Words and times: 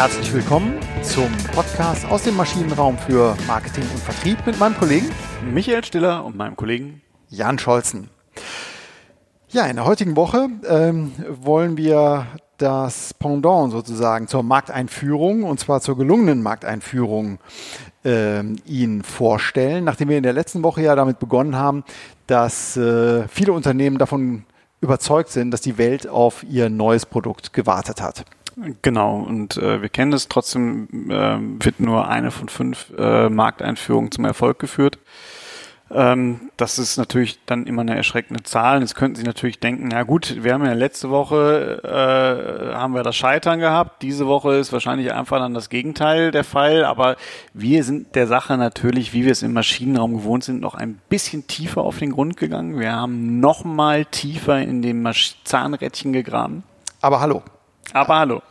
Herzlich 0.00 0.32
willkommen 0.32 0.78
zum 1.02 1.30
Podcast 1.54 2.06
aus 2.06 2.22
dem 2.22 2.34
Maschinenraum 2.34 2.96
für 2.96 3.36
Marketing 3.46 3.82
und 3.82 4.00
Vertrieb 4.00 4.38
mit 4.46 4.58
meinem 4.58 4.74
Kollegen 4.78 5.10
Michael 5.52 5.84
Stiller 5.84 6.24
und 6.24 6.38
meinem 6.38 6.56
Kollegen 6.56 7.02
Jan 7.28 7.58
Scholzen. 7.58 8.08
Ja, 9.50 9.66
in 9.66 9.76
der 9.76 9.84
heutigen 9.84 10.16
Woche 10.16 10.48
ähm, 10.66 11.12
wollen 11.28 11.76
wir 11.76 12.28
das 12.56 13.12
Pendant 13.12 13.72
sozusagen 13.72 14.26
zur 14.26 14.42
Markteinführung 14.42 15.42
und 15.42 15.60
zwar 15.60 15.82
zur 15.82 15.98
gelungenen 15.98 16.42
Markteinführung 16.42 17.38
äh, 18.02 18.40
Ihnen 18.64 19.02
vorstellen, 19.02 19.84
nachdem 19.84 20.08
wir 20.08 20.16
in 20.16 20.22
der 20.22 20.32
letzten 20.32 20.62
Woche 20.62 20.80
ja 20.80 20.96
damit 20.96 21.18
begonnen 21.18 21.56
haben, 21.56 21.84
dass 22.26 22.74
äh, 22.78 23.28
viele 23.28 23.52
Unternehmen 23.52 23.98
davon 23.98 24.46
überzeugt 24.80 25.28
sind, 25.28 25.50
dass 25.50 25.60
die 25.60 25.76
Welt 25.76 26.08
auf 26.08 26.42
ihr 26.42 26.70
neues 26.70 27.04
Produkt 27.04 27.52
gewartet 27.52 28.00
hat. 28.00 28.24
Genau, 28.82 29.16
und 29.20 29.56
äh, 29.56 29.82
wir 29.82 29.88
kennen 29.88 30.12
es, 30.12 30.28
trotzdem 30.28 31.10
äh, 31.10 31.38
wird 31.64 31.80
nur 31.80 32.08
eine 32.08 32.30
von 32.30 32.48
fünf 32.48 32.92
äh, 32.96 33.28
Markteinführungen 33.28 34.10
zum 34.10 34.24
Erfolg 34.24 34.58
geführt. 34.58 34.98
Ähm, 35.92 36.50
das 36.56 36.78
ist 36.78 36.98
natürlich 36.98 37.44
dann 37.46 37.66
immer 37.66 37.82
eine 37.82 37.96
erschreckende 37.96 38.44
Zahl. 38.44 38.80
Jetzt 38.80 38.94
könnten 38.94 39.16
Sie 39.16 39.24
natürlich 39.24 39.58
denken, 39.58 39.88
na 39.90 40.04
gut, 40.04 40.36
wir 40.42 40.54
haben 40.54 40.64
ja 40.64 40.72
letzte 40.72 41.10
Woche 41.10 41.80
äh, 41.82 42.74
haben 42.74 42.94
wir 42.94 43.02
das 43.02 43.16
Scheitern 43.16 43.58
gehabt. 43.58 44.02
Diese 44.02 44.26
Woche 44.28 44.54
ist 44.54 44.72
wahrscheinlich 44.72 45.12
einfach 45.12 45.38
dann 45.38 45.52
das 45.52 45.68
Gegenteil 45.68 46.30
der 46.30 46.44
Fall. 46.44 46.84
Aber 46.84 47.16
wir 47.54 47.82
sind 47.82 48.14
der 48.14 48.28
Sache 48.28 48.56
natürlich, 48.56 49.12
wie 49.12 49.24
wir 49.24 49.32
es 49.32 49.42
im 49.42 49.52
Maschinenraum 49.52 50.14
gewohnt 50.14 50.44
sind, 50.44 50.60
noch 50.60 50.74
ein 50.74 51.00
bisschen 51.08 51.48
tiefer 51.48 51.82
auf 51.82 51.98
den 51.98 52.12
Grund 52.12 52.36
gegangen. 52.36 52.78
Wir 52.78 52.92
haben 52.92 53.40
noch 53.40 53.64
mal 53.64 54.04
tiefer 54.04 54.60
in 54.60 54.82
dem 54.82 55.02
Masch 55.02 55.34
Zahnrädchen 55.42 56.12
gegraben. 56.12 56.62
Aber 57.00 57.20
hallo, 57.20 57.42
aber 57.94 58.18
hallo. 58.18 58.42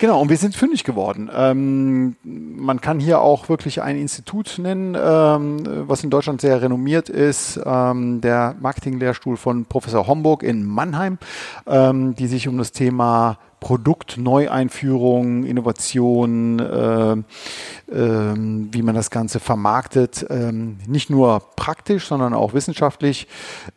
Genau, 0.00 0.20
und 0.20 0.28
wir 0.28 0.36
sind 0.36 0.54
fündig 0.54 0.84
geworden. 0.84 1.30
Ähm, 1.34 2.16
man 2.22 2.80
kann 2.80 3.00
hier 3.00 3.20
auch 3.20 3.48
wirklich 3.48 3.82
ein 3.82 3.96
Institut 3.96 4.58
nennen, 4.58 4.96
ähm, 5.00 5.88
was 5.88 6.04
in 6.04 6.10
Deutschland 6.10 6.40
sehr 6.40 6.62
renommiert 6.62 7.08
ist, 7.08 7.60
ähm, 7.64 8.20
der 8.20 8.54
Marketinglehrstuhl 8.60 9.36
von 9.36 9.64
Professor 9.66 10.06
Homburg 10.06 10.42
in 10.42 10.64
Mannheim, 10.64 11.18
ähm, 11.66 12.14
die 12.14 12.26
sich 12.26 12.48
um 12.48 12.58
das 12.58 12.72
Thema 12.72 13.38
Produktneueinführung, 13.64 15.44
Innovation, 15.44 16.58
äh, 16.58 17.12
äh, 17.12 18.34
wie 18.36 18.82
man 18.82 18.94
das 18.94 19.10
Ganze 19.10 19.40
vermarktet, 19.40 20.22
äh, 20.28 20.52
nicht 20.52 21.08
nur 21.08 21.40
praktisch, 21.56 22.06
sondern 22.06 22.34
auch 22.34 22.52
wissenschaftlich 22.52 23.26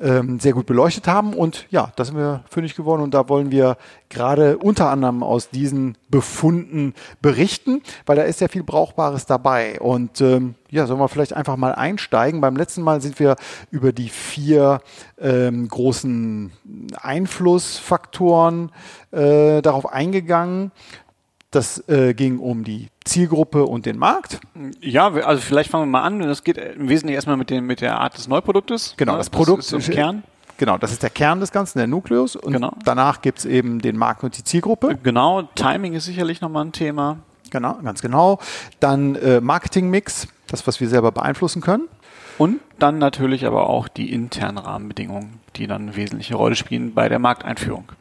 ähm, 0.01 0.41
sehr 0.41 0.51
gut 0.51 0.65
beleuchtet 0.65 1.07
haben. 1.07 1.33
Und 1.33 1.67
ja, 1.69 1.93
da 1.95 2.03
sind 2.03 2.17
wir 2.17 2.43
fündig 2.49 2.75
geworden 2.75 3.01
und 3.01 3.13
da 3.13 3.29
wollen 3.29 3.49
wir 3.49 3.77
gerade 4.09 4.57
unter 4.57 4.89
anderem 4.89 5.23
aus 5.23 5.51
diesen 5.51 5.97
Befunden 6.09 6.93
berichten, 7.21 7.81
weil 8.05 8.17
da 8.17 8.23
ist 8.23 8.39
sehr 8.39 8.49
viel 8.49 8.63
Brauchbares 8.63 9.25
dabei. 9.25 9.79
Und 9.79 10.19
ähm, 10.19 10.55
ja, 10.69 10.85
sollen 10.85 10.99
wir 10.99 11.07
vielleicht 11.07 11.33
einfach 11.33 11.55
mal 11.55 11.73
einsteigen. 11.73 12.41
Beim 12.41 12.55
letzten 12.55 12.81
Mal 12.81 13.01
sind 13.01 13.19
wir 13.19 13.35
über 13.71 13.91
die 13.91 14.09
vier 14.09 14.81
ähm, 15.19 15.67
großen 15.67 16.51
Einflussfaktoren 17.01 18.71
äh, 19.11 19.61
darauf 19.61 19.91
eingegangen. 19.91 20.71
Das 21.51 21.87
äh, 21.87 22.13
ging 22.13 22.39
um 22.39 22.63
die 22.65 22.89
Zielgruppe 23.05 23.65
und 23.65 23.85
den 23.85 23.97
Markt. 23.97 24.39
Ja, 24.81 25.13
also 25.13 25.41
vielleicht 25.41 25.71
fangen 25.71 25.85
wir 25.85 25.91
mal 25.91 26.03
an. 26.03 26.19
Das 26.19 26.43
geht 26.43 26.57
im 26.57 26.89
Wesentlichen 26.89 27.15
erstmal 27.15 27.37
mit, 27.37 27.49
dem, 27.49 27.65
mit 27.65 27.79
der 27.79 27.99
Art 27.99 28.17
des 28.17 28.27
Neuproduktes. 28.27 28.95
Genau, 28.97 29.15
das, 29.15 29.27
das 29.27 29.29
Produkt 29.29 29.59
ist 29.59 29.71
im 29.71 29.81
Kern. 29.81 30.23
Genau, 30.57 30.77
das 30.77 30.91
ist 30.91 31.03
der 31.03 31.09
Kern 31.09 31.39
des 31.39 31.51
Ganzen, 31.51 31.77
der 31.77 31.87
Nukleus. 31.87 32.35
Und 32.35 32.53
genau. 32.53 32.73
danach 32.83 33.21
gibt 33.21 33.39
es 33.39 33.45
eben 33.45 33.79
den 33.79 33.95
Markt 33.95 34.23
und 34.23 34.37
die 34.37 34.43
Zielgruppe. 34.43 34.97
Genau, 35.03 35.43
Timing 35.55 35.93
ist 35.93 36.05
sicherlich 36.05 36.41
nochmal 36.41 36.65
ein 36.65 36.71
Thema. 36.71 37.19
Genau, 37.49 37.75
ganz 37.83 38.01
genau. 38.01 38.39
Dann 38.79 39.15
äh, 39.15 39.39
Marketingmix, 39.39 40.27
das, 40.47 40.67
was 40.67 40.79
wir 40.79 40.89
selber 40.89 41.11
beeinflussen 41.11 41.61
können. 41.61 41.87
Und 42.37 42.59
dann 42.79 42.99
natürlich 42.99 43.45
aber 43.45 43.69
auch 43.69 43.87
die 43.87 44.11
internen 44.13 44.59
Rahmenbedingungen, 44.59 45.39
die 45.55 45.67
dann 45.67 45.83
eine 45.83 45.95
wesentliche 45.95 46.35
Rolle 46.35 46.55
spielen 46.55 46.93
bei 46.93 47.09
der 47.09 47.19
Markteinführung. 47.19 47.91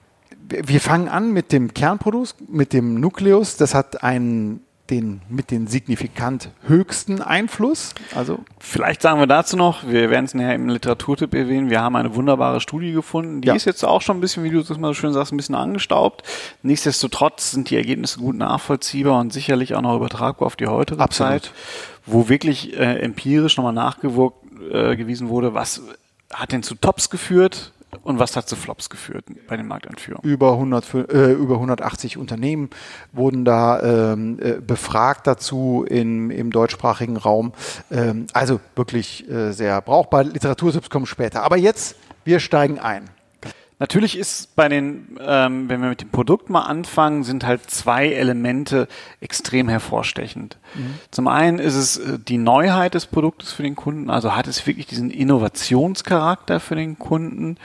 Wir 0.49 0.81
fangen 0.81 1.09
an 1.09 1.33
mit 1.33 1.53
dem 1.53 1.75
Kernprodukt, 1.75 2.49
mit 2.49 2.73
dem 2.73 3.01
Nukleus. 3.01 3.57
Das 3.57 3.75
hat 3.75 4.03
einen 4.05 4.61
den 4.91 5.21
mit 5.29 5.51
den 5.51 5.67
signifikant 5.67 6.51
höchsten 6.67 7.23
Einfluss? 7.23 7.95
Also 8.15 8.41
vielleicht 8.59 9.03
sagen 9.03 9.21
wir 9.21 9.27
dazu 9.27 9.57
noch, 9.57 9.87
wir 9.87 10.11
werden 10.11 10.25
es 10.25 10.35
nachher 10.35 10.55
im 10.55 10.69
Literaturtipp 10.69 11.35
erwähnen, 11.35 11.71
wir 11.71 11.81
haben 11.81 11.97
eine 11.97 12.15
wunderbare 12.15 12.61
Studie 12.61 12.93
gefunden, 12.93 13.41
die 13.41 13.49
ja. 13.49 13.55
ist 13.55 13.65
jetzt 13.65 13.85
auch 13.85 14.03
schon 14.03 14.19
ein 14.19 14.21
bisschen, 14.21 14.45
wie 14.45 14.51
du 14.51 14.63
das 14.63 14.79
mal 14.79 14.89
so 14.89 14.95
schön 14.95 15.13
sagst, 15.13 15.33
ein 15.33 15.37
bisschen 15.37 15.55
angestaubt. 15.55 16.23
Nichtsdestotrotz 16.63 17.53
sind 17.53 17.71
die 17.71 17.77
Ergebnisse 17.77 18.19
gut 18.19 18.37
nachvollziehbar 18.37 19.21
und 19.21 19.33
sicherlich 19.33 19.75
auch 19.75 19.83
noch 19.83 19.97
übertragbar 19.97 20.47
auf 20.47 20.57
die 20.57 20.67
heutige 20.67 21.01
Absolut. 21.01 21.43
Zeit, 21.43 21.53
wo 22.07 22.29
wirklich 22.29 22.79
äh, 22.79 22.99
empirisch 23.01 23.57
nochmal 23.57 23.73
nachgewiesen 23.73 25.27
äh, 25.27 25.31
wurde, 25.31 25.55
was 25.55 25.83
hat 26.33 26.53
denn 26.53 26.63
zu 26.63 26.75
Tops 26.75 27.11
geführt, 27.11 27.73
und 28.03 28.19
was 28.19 28.37
hat 28.37 28.49
zu 28.49 28.57
Flops 28.57 28.91
geführt 28.91 29.25
bei 29.49 29.57
den 29.57 29.67
Markteinführungen? 29.67 30.29
Über, 30.29 30.53
100, 30.53 30.95
äh, 30.95 31.33
über 31.33 31.55
180 31.55 32.19
Unternehmen 32.19 32.71
wurden 33.13 33.45
da 33.45 34.13
ähm, 34.13 34.39
äh, 34.41 34.61
befragt 34.61 35.27
dazu 35.27 35.85
in, 35.89 36.31
im 36.31 36.51
deutschsprachigen 36.51 37.17
Raum. 37.17 37.53
Ähm, 37.91 38.27
also 38.33 38.61
wirklich 38.75 39.29
äh, 39.31 39.53
sehr 39.53 39.81
brauchbar. 39.81 40.25
Literaturtipps 40.25 40.91
kommen 40.91 41.07
später. 41.07 41.43
Aber 41.43 41.57
jetzt, 41.57 41.97
wir 42.25 42.41
steigen 42.41 42.79
ein. 42.79 43.09
Natürlich 43.79 44.17
ist 44.17 44.57
bei 44.57 44.71
den, 44.71 45.19
ähm, 45.21 45.69
wenn 45.69 45.83
wir 45.83 45.91
mit 45.91 46.01
dem 46.01 46.09
Produkt 46.09 46.49
mal 46.49 46.63
anfangen, 46.63 47.25
sind 47.25 47.45
halt 47.45 47.69
zwei 47.71 48.09
Elemente 48.09 48.89
extrem 49.21 49.69
hervorstechend. 49.69 50.57
Mhm. 50.75 50.95
Zum 51.11 51.29
einen 51.29 51.59
ist 51.59 51.75
es 51.75 51.99
äh, 51.99 52.19
die 52.19 52.39
Neuheit 52.39 52.95
des 52.95 53.05
Produktes 53.05 53.53
für 53.53 53.63
den 53.63 53.77
Kunden, 53.77 54.09
also 54.09 54.35
hat 54.35 54.47
es 54.47 54.67
wirklich 54.67 54.87
diesen 54.87 55.11
Innovationscharakter 55.11 56.59
für 56.59 56.75
den 56.75 56.99
Kunden. 56.99 57.59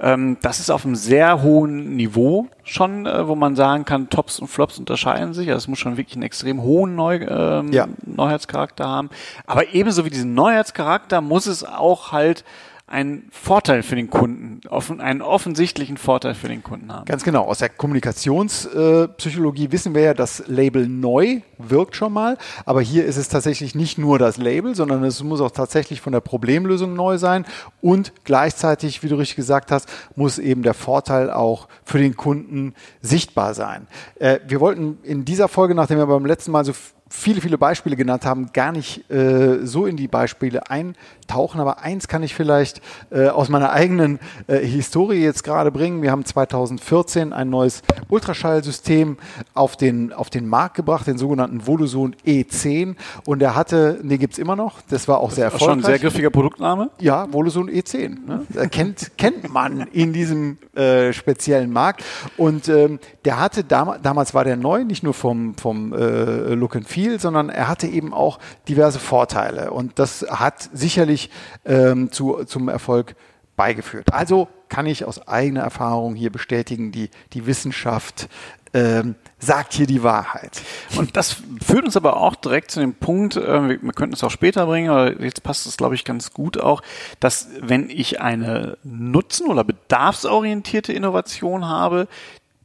Ähm, 0.00 0.36
das 0.42 0.60
ist 0.60 0.68
auf 0.68 0.84
einem 0.84 0.96
sehr 0.96 1.42
hohen 1.42 1.96
Niveau 1.96 2.48
schon, 2.62 3.06
äh, 3.06 3.26
wo 3.26 3.34
man 3.34 3.56
sagen 3.56 3.86
kann, 3.86 4.10
Tops 4.10 4.40
und 4.40 4.48
Flops 4.48 4.78
unterscheiden 4.78 5.32
sich. 5.32 5.48
Also 5.48 5.58
es 5.58 5.68
muss 5.68 5.78
schon 5.78 5.96
wirklich 5.96 6.16
einen 6.16 6.24
extrem 6.24 6.60
hohen 6.60 6.94
Neu 6.94 7.24
ähm, 7.26 7.72
ja. 7.72 7.88
Neuheitscharakter 8.04 8.86
haben. 8.86 9.08
Aber 9.46 9.72
ebenso 9.72 10.04
wie 10.04 10.10
diesen 10.10 10.34
Neuheitscharakter 10.34 11.22
muss 11.22 11.46
es 11.46 11.64
auch 11.64 12.12
halt 12.12 12.44
einen 12.86 13.28
Vorteil 13.30 13.82
für 13.82 13.96
den 13.96 14.10
Kunden, 14.10 14.60
offen, 14.68 15.00
einen 15.00 15.22
offensichtlichen 15.22 15.96
Vorteil 15.96 16.34
für 16.34 16.48
den 16.48 16.62
Kunden 16.62 16.92
haben. 16.92 17.06
Ganz 17.06 17.24
genau. 17.24 17.44
Aus 17.44 17.58
der 17.58 17.70
Kommunikationspsychologie 17.70 19.64
äh, 19.64 19.72
wissen 19.72 19.94
wir 19.94 20.02
ja, 20.02 20.14
das 20.14 20.44
Label 20.48 20.86
neu 20.86 21.40
wirkt 21.56 21.96
schon 21.96 22.12
mal, 22.12 22.36
aber 22.66 22.82
hier 22.82 23.06
ist 23.06 23.16
es 23.16 23.28
tatsächlich 23.28 23.74
nicht 23.74 23.96
nur 23.96 24.18
das 24.18 24.36
Label, 24.36 24.74
sondern 24.74 25.02
es 25.04 25.22
muss 25.22 25.40
auch 25.40 25.50
tatsächlich 25.50 26.02
von 26.02 26.12
der 26.12 26.20
Problemlösung 26.20 26.94
neu 26.94 27.16
sein 27.16 27.46
und 27.80 28.12
gleichzeitig, 28.24 29.02
wie 29.02 29.08
du 29.08 29.16
richtig 29.16 29.36
gesagt 29.36 29.70
hast, 29.70 29.88
muss 30.14 30.38
eben 30.38 30.62
der 30.62 30.74
Vorteil 30.74 31.30
auch 31.30 31.68
für 31.84 31.98
den 31.98 32.16
Kunden 32.16 32.74
sichtbar 33.00 33.54
sein. 33.54 33.86
Äh, 34.16 34.40
wir 34.46 34.60
wollten 34.60 34.98
in 35.02 35.24
dieser 35.24 35.48
Folge, 35.48 35.74
nachdem 35.74 35.96
wir 35.96 36.06
beim 36.06 36.26
letzten 36.26 36.50
Mal 36.50 36.66
so 36.66 36.74
viele, 37.14 37.40
viele 37.40 37.56
Beispiele 37.56 37.96
genannt 37.96 38.26
haben, 38.26 38.52
gar 38.52 38.72
nicht 38.72 39.08
äh, 39.10 39.64
so 39.64 39.86
in 39.86 39.96
die 39.96 40.08
Beispiele 40.08 40.68
eintauchen. 40.68 41.60
Aber 41.60 41.78
eins 41.78 42.08
kann 42.08 42.22
ich 42.22 42.34
vielleicht 42.34 42.82
äh, 43.10 43.28
aus 43.28 43.48
meiner 43.48 43.70
eigenen 43.70 44.18
äh, 44.46 44.58
Historie 44.58 45.22
jetzt 45.22 45.44
gerade 45.44 45.70
bringen. 45.70 46.02
Wir 46.02 46.10
haben 46.10 46.24
2014 46.24 47.32
ein 47.32 47.50
neues 47.50 47.82
Ultraschallsystem 48.08 49.16
auf 49.54 49.76
den, 49.76 50.12
auf 50.12 50.28
den 50.28 50.48
Markt 50.48 50.74
gebracht, 50.74 51.06
den 51.06 51.16
sogenannten 51.16 51.66
Voluson 51.66 52.16
E10. 52.26 52.96
Und 53.24 53.38
der 53.38 53.54
hatte, 53.54 54.00
nee, 54.02 54.18
gibt's 54.18 54.38
immer 54.38 54.56
noch. 54.56 54.80
Das 54.90 55.06
war 55.06 55.20
auch 55.20 55.28
das 55.28 55.36
sehr 55.36 55.44
erfolgreich. 55.44 55.68
Schon 55.68 55.78
ein 55.78 55.84
sehr 55.84 55.98
griffiger 56.00 56.30
Produktname? 56.30 56.90
Ja, 56.98 57.32
Voluson 57.32 57.70
E10. 57.70 58.18
Ne? 58.26 58.68
kennt, 58.68 59.16
kennt 59.16 59.52
man 59.52 59.86
in 59.92 60.12
diesem 60.12 60.58
äh, 60.74 61.12
speziellen 61.12 61.72
Markt. 61.72 62.04
Und 62.36 62.68
ähm, 62.68 62.98
der 63.24 63.40
hatte, 63.40 63.62
dam 63.62 63.94
damals 64.02 64.34
war 64.34 64.44
der 64.44 64.56
neu, 64.56 64.84
nicht 64.84 65.02
nur 65.02 65.14
vom, 65.14 65.54
vom 65.54 65.92
äh, 65.92 66.54
Look 66.54 66.76
and 66.76 66.88
Feel, 66.88 67.03
viel, 67.04 67.20
sondern 67.20 67.50
er 67.50 67.68
hatte 67.68 67.86
eben 67.86 68.14
auch 68.14 68.38
diverse 68.68 68.98
Vorteile. 68.98 69.70
Und 69.70 69.98
das 69.98 70.24
hat 70.28 70.70
sicherlich 70.72 71.30
ähm, 71.64 72.10
zu, 72.10 72.44
zum 72.44 72.68
Erfolg 72.68 73.14
beigeführt. 73.56 74.12
Also 74.12 74.48
kann 74.68 74.86
ich 74.86 75.04
aus 75.04 75.28
eigener 75.28 75.60
Erfahrung 75.60 76.14
hier 76.14 76.32
bestätigen, 76.32 76.92
die, 76.92 77.10
die 77.32 77.46
Wissenschaft 77.46 78.28
ähm, 78.72 79.14
sagt 79.38 79.74
hier 79.74 79.86
die 79.86 80.02
Wahrheit. 80.02 80.62
Und 80.96 81.16
das 81.16 81.36
führt 81.64 81.84
uns 81.84 81.96
aber 81.96 82.16
auch 82.16 82.34
direkt 82.34 82.72
zu 82.72 82.80
dem 82.80 82.94
Punkt, 82.94 83.36
äh, 83.36 83.68
wir, 83.68 83.82
wir 83.82 83.92
könnten 83.92 84.14
es 84.14 84.24
auch 84.24 84.32
später 84.32 84.66
bringen, 84.66 84.90
aber 84.90 85.22
jetzt 85.22 85.42
passt 85.44 85.66
es, 85.66 85.76
glaube 85.76 85.94
ich, 85.94 86.04
ganz 86.04 86.32
gut 86.32 86.58
auch, 86.58 86.82
dass 87.20 87.48
wenn 87.60 87.88
ich 87.88 88.20
eine 88.20 88.78
nutzen- 88.82 89.46
oder 89.46 89.62
bedarfsorientierte 89.62 90.92
Innovation 90.92 91.66
habe, 91.66 92.08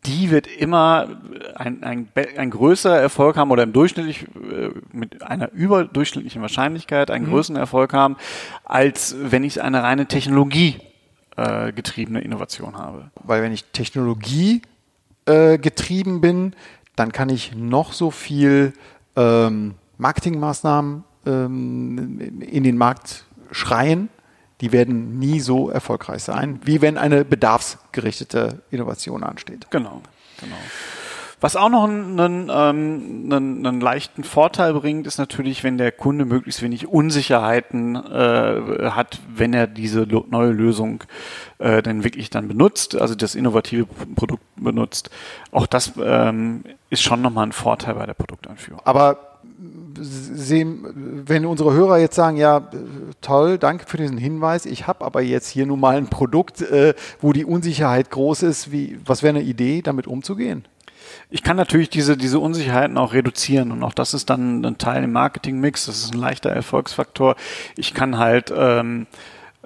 die 0.05 0.31
wird 0.31 0.47
immer 0.47 1.07
ein, 1.55 1.83
ein, 1.83 2.07
ein 2.37 2.49
größerer 2.49 2.99
Erfolg 2.99 3.35
haben 3.35 3.51
oder 3.51 3.63
im 3.63 3.73
durchschnittlich 3.73 4.23
äh, 4.23 4.69
mit 4.93 5.23
einer 5.23 5.51
überdurchschnittlichen 5.51 6.41
Wahrscheinlichkeit 6.41 7.11
einen 7.11 7.25
mhm. 7.25 7.31
größeren 7.31 7.57
Erfolg 7.57 7.93
haben, 7.93 8.15
als 8.63 9.15
wenn 9.19 9.43
ich 9.43 9.61
eine 9.61 9.83
reine 9.83 10.05
Technologie 10.05 10.77
äh, 11.35 11.71
getriebene 11.73 12.21
Innovation 12.21 12.77
habe. 12.77 13.11
Weil 13.23 13.41
wenn 13.41 13.51
ich 13.51 13.65
Technologie 13.65 14.61
äh, 15.25 15.57
getrieben 15.57 16.21
bin, 16.21 16.53
dann 16.95 17.11
kann 17.11 17.29
ich 17.29 17.55
noch 17.55 17.93
so 17.93 18.11
viel 18.11 18.73
ähm, 19.15 19.75
Marketingmaßnahmen 19.97 21.03
ähm, 21.25 22.41
in 22.41 22.63
den 22.63 22.77
Markt 22.77 23.25
schreien. 23.51 24.09
Die 24.61 24.71
werden 24.71 25.19
nie 25.19 25.39
so 25.39 25.69
erfolgreich 25.69 26.23
sein, 26.23 26.59
wie 26.63 26.81
wenn 26.81 26.97
eine 26.97 27.23
bedarfsgerichtete 27.25 28.61
Innovation 28.71 29.23
ansteht. 29.23 29.67
Genau, 29.71 30.01
genau. 30.39 30.57
Was 31.41 31.55
auch 31.55 31.69
noch 31.69 31.85
einen, 31.85 32.49
ähm, 32.51 33.31
einen, 33.31 33.65
einen 33.65 33.79
leichten 33.79 34.25
Vorteil 34.25 34.73
bringt, 34.73 35.07
ist 35.07 35.19
natürlich, 35.19 35.63
wenn 35.63 35.77
der 35.77 35.93
Kunde 35.93 36.25
möglichst 36.25 36.61
wenig 36.61 36.87
Unsicherheiten 36.87 37.95
äh, 37.95 38.89
hat, 38.89 39.19
wenn 39.33 39.53
er 39.53 39.67
diese 39.67 40.01
neue 40.01 40.51
Lösung 40.51 41.05
äh, 41.59 41.81
dann 41.81 42.03
wirklich 42.03 42.29
dann 42.29 42.49
benutzt, 42.49 42.99
also 42.99 43.15
das 43.15 43.35
innovative 43.35 43.85
Produkt 44.15 44.43
benutzt. 44.57 45.11
Auch 45.51 45.65
das 45.65 45.93
ähm, 46.03 46.65
ist 46.89 47.03
schon 47.03 47.21
nochmal 47.21 47.45
ein 47.45 47.53
Vorteil 47.53 47.95
bei 47.95 48.05
der 48.05 48.15
Produkteinführung. 48.15 48.81
Aber 48.83 49.28
sehen, 49.99 51.23
wenn 51.25 51.45
unsere 51.45 51.73
Hörer 51.73 51.97
jetzt 51.97 52.15
sagen, 52.15 52.37
ja, 52.37 52.69
toll, 53.21 53.57
danke 53.57 53.85
für 53.87 53.97
diesen 53.97 54.17
Hinweis, 54.17 54.65
ich 54.65 54.87
habe 54.87 55.05
aber 55.05 55.21
jetzt 55.21 55.49
hier 55.49 55.65
nun 55.65 55.79
mal 55.79 55.97
ein 55.97 56.07
Produkt, 56.07 56.61
äh, 56.61 56.93
wo 57.19 57.33
die 57.33 57.45
Unsicherheit 57.45 58.09
groß 58.09 58.43
ist, 58.43 58.71
wie, 58.71 58.99
was 59.05 59.23
wäre 59.23 59.37
eine 59.37 59.45
Idee, 59.45 59.81
damit 59.81 60.07
umzugehen? 60.07 60.65
Ich 61.29 61.43
kann 61.43 61.57
natürlich 61.57 61.89
diese, 61.89 62.17
diese 62.17 62.39
Unsicherheiten 62.39 62.97
auch 62.97 63.13
reduzieren 63.13 63.71
und 63.71 63.83
auch 63.83 63.93
das 63.93 64.13
ist 64.13 64.29
dann 64.29 64.63
ein 64.65 64.77
Teil 64.77 65.03
im 65.03 65.11
Marketingmix, 65.11 65.85
das 65.85 66.03
ist 66.03 66.13
ein 66.13 66.19
leichter 66.19 66.49
Erfolgsfaktor. 66.49 67.35
Ich 67.75 67.93
kann 67.93 68.17
halt 68.17 68.53
ähm, 68.55 69.07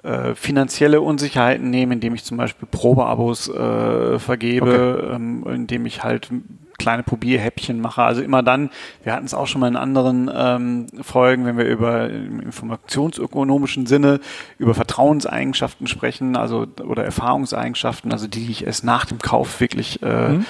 äh, 0.02 0.34
finanzielle 0.34 1.00
Unsicherheiten 1.00 1.70
nehmen, 1.70 1.92
indem 1.92 2.14
ich 2.14 2.24
zum 2.24 2.36
Beispiel 2.36 2.68
Probeabos 2.70 3.48
äh, 3.48 4.18
vergebe, 4.18 4.98
okay. 5.02 5.14
ähm, 5.14 5.44
indem 5.46 5.86
ich 5.86 6.02
halt 6.04 6.30
kleine 6.78 7.02
Probierhäppchen 7.02 7.80
mache. 7.80 8.02
Also 8.02 8.22
immer 8.22 8.42
dann, 8.42 8.70
wir 9.02 9.12
hatten 9.12 9.26
es 9.26 9.34
auch 9.34 9.46
schon 9.46 9.60
mal 9.60 9.68
in 9.68 9.76
anderen 9.76 10.30
ähm, 10.34 10.86
Folgen, 11.02 11.46
wenn 11.46 11.56
wir 11.56 11.66
über 11.66 12.10
im 12.10 12.40
informationsökonomischen 12.40 13.86
Sinne 13.86 14.20
über 14.58 14.74
Vertrauenseigenschaften 14.74 15.86
sprechen, 15.86 16.36
also 16.36 16.66
oder 16.82 17.04
Erfahrungseigenschaften, 17.04 18.12
also 18.12 18.26
die 18.26 18.50
ich 18.50 18.66
erst 18.66 18.84
nach 18.84 19.04
dem 19.04 19.18
Kauf 19.18 19.60
wirklich 19.60 20.02
äh, 20.02 20.28
mhm. 20.28 20.46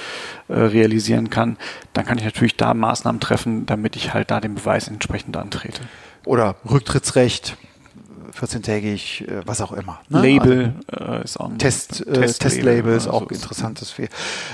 äh, 0.49 0.55
realisieren 0.55 1.31
kann, 1.31 1.57
dann 1.93 2.05
kann 2.05 2.19
ich 2.19 2.25
natürlich 2.25 2.57
da 2.57 2.75
Maßnahmen 2.75 3.21
treffen, 3.21 3.67
damit 3.67 3.97
ich 3.97 4.15
halt 4.15 4.31
da 4.31 4.41
den 4.41 4.55
Beweis 4.55 4.89
entsprechend 4.89 5.37
antrete. 5.37 5.83
Oder 6.25 6.57
Rücktrittsrecht 6.69 7.57
14-tägig, 8.39 9.29
äh, 9.29 9.43
was 9.47 9.61
auch 9.61 9.73
immer. 9.73 10.01
Ne? 10.09 10.21
Label 10.21 10.75
also, 10.87 11.13
äh, 11.13 11.25
ist 11.25 11.41
auch 11.41 11.49
ein 11.49 11.59
Test, 11.59 12.07
äh, 12.07 12.13
Test 12.13 12.43
Testlabel 12.43 12.97
ist 12.97 13.07
auch 13.07 13.23
ein 13.23 13.35
interessantes 13.35 13.95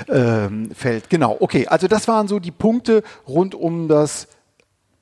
ähm, 0.09 0.71
Feld. 0.75 1.11
Genau, 1.11 1.37
okay. 1.41 1.67
Also 1.67 1.89
das 1.89 2.09
waren 2.09 2.29
so 2.29 2.39
die 2.39 2.51
Punkte 2.51 3.03
rund 3.27 3.55
um 3.55 3.89
das 3.89 4.29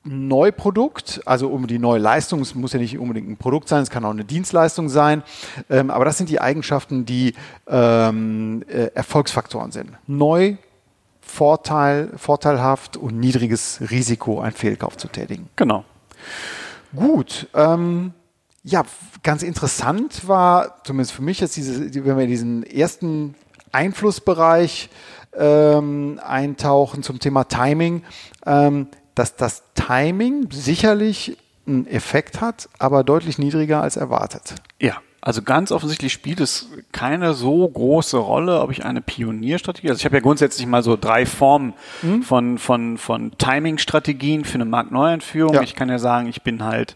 Neuprodukt, 0.03 1.21
also 1.25 1.49
um 1.49 1.67
die 1.67 1.77
neue 1.77 1.99
Leistung. 1.99 2.39
Es 2.41 2.55
muss 2.55 2.73
ja 2.73 2.79
nicht 2.79 2.97
unbedingt 2.97 3.29
ein 3.29 3.37
Produkt 3.37 3.67
sein, 3.67 3.83
es 3.83 3.89
kann 3.89 4.05
auch 4.05 4.11
eine 4.11 4.23
Dienstleistung 4.23 4.87
sein. 4.89 5.23
Ähm, 5.69 5.91
aber 5.91 6.05
das 6.05 6.17
sind 6.17 6.29
die 6.29 6.39
Eigenschaften, 6.39 7.05
die 7.05 7.33
ähm, 7.67 8.63
äh, 8.69 8.91
Erfolgsfaktoren 8.95 9.71
sind. 9.71 9.91
Neu, 10.07 10.55
Vorteil, 11.21 12.09
vorteilhaft 12.15 12.97
und 12.97 13.19
niedriges 13.19 13.81
Risiko, 13.91 14.39
einen 14.39 14.53
Fehlkauf 14.53 14.97
zu 14.97 15.09
tätigen. 15.09 15.49
Genau. 15.57 15.83
Gut. 16.95 17.47
Ähm, 17.53 18.13
ja, 18.63 18.83
ganz 19.23 19.43
interessant 19.43 20.27
war, 20.27 20.83
zumindest 20.83 21.13
für 21.13 21.21
mich 21.21 21.39
jetzt 21.39 21.55
diese, 21.55 21.93
wenn 21.93 22.17
wir 22.17 22.23
in 22.23 22.29
diesen 22.29 22.63
ersten 22.63 23.35
Einflussbereich 23.71 24.89
ähm, 25.37 26.19
eintauchen 26.25 27.03
zum 27.03 27.19
Thema 27.19 27.45
Timing, 27.45 28.03
ähm, 28.45 28.87
dass 29.15 29.35
das 29.35 29.63
Timing 29.75 30.49
sicherlich 30.51 31.37
einen 31.67 31.87
Effekt 31.87 32.41
hat, 32.41 32.69
aber 32.79 33.03
deutlich 33.03 33.37
niedriger 33.37 33.81
als 33.81 33.95
erwartet. 33.95 34.55
Ja, 34.79 34.97
also 35.21 35.41
ganz 35.41 35.71
offensichtlich 35.71 36.13
spielt 36.13 36.39
es 36.39 36.69
keine 36.91 37.33
so 37.33 37.67
große 37.67 38.17
Rolle, 38.17 38.61
ob 38.61 38.71
ich 38.71 38.85
eine 38.85 39.01
Pionierstrategie, 39.01 39.89
also 39.89 39.99
ich 39.99 40.05
habe 40.05 40.15
ja 40.15 40.21
grundsätzlich 40.21 40.65
mal 40.65 40.81
so 40.81 40.95
drei 40.95 41.25
Formen 41.25 41.73
mhm. 42.01 42.23
von, 42.23 42.57
von, 42.57 42.97
von 42.97 43.37
Timing-Strategien 43.37 44.45
für 44.45 44.55
eine 44.55 44.65
Marktneueinführung. 44.65 45.55
Ja. 45.55 45.61
Ich 45.61 45.75
kann 45.75 45.89
ja 45.89 45.99
sagen, 45.99 46.27
ich 46.27 46.41
bin 46.41 46.63
halt 46.63 46.95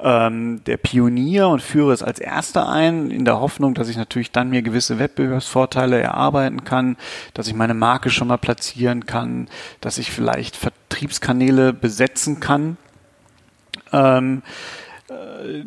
ähm, 0.00 0.62
der 0.64 0.76
Pionier 0.76 1.48
und 1.48 1.60
führe 1.60 1.92
es 1.92 2.02
als 2.02 2.20
Erster 2.20 2.68
ein, 2.68 3.10
in 3.10 3.24
der 3.24 3.40
Hoffnung, 3.40 3.74
dass 3.74 3.88
ich 3.88 3.96
natürlich 3.96 4.30
dann 4.30 4.50
mir 4.50 4.62
gewisse 4.62 4.98
Wettbewerbsvorteile 4.98 6.00
erarbeiten 6.00 6.64
kann, 6.64 6.96
dass 7.34 7.48
ich 7.48 7.54
meine 7.54 7.74
Marke 7.74 8.10
schon 8.10 8.28
mal 8.28 8.38
platzieren 8.38 9.06
kann, 9.06 9.48
dass 9.80 9.98
ich 9.98 10.12
vielleicht 10.12 10.56
Vertriebskanäle 10.56 11.72
besetzen 11.72 12.38
kann. 12.38 12.76
Ähm, 13.92 14.42
äh, 15.08 15.64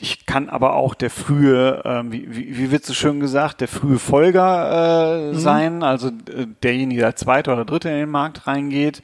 ich 0.00 0.26
kann 0.26 0.48
aber 0.48 0.74
auch 0.74 0.94
der 0.94 1.10
frühe, 1.10 1.84
äh, 1.84 2.02
wie, 2.12 2.34
wie, 2.34 2.56
wie 2.56 2.70
wird 2.70 2.84
so 2.84 2.94
schön 2.94 3.18
gesagt, 3.18 3.60
der 3.60 3.68
frühe 3.68 3.98
Folger 3.98 5.30
äh, 5.30 5.32
mhm. 5.32 5.38
sein, 5.38 5.82
also 5.82 6.08
äh, 6.08 6.46
derjenige, 6.62 7.00
der 7.00 7.16
zweite 7.16 7.52
oder 7.52 7.64
dritte 7.64 7.88
in 7.88 7.96
den 7.96 8.10
Markt 8.10 8.46
reingeht. 8.46 9.02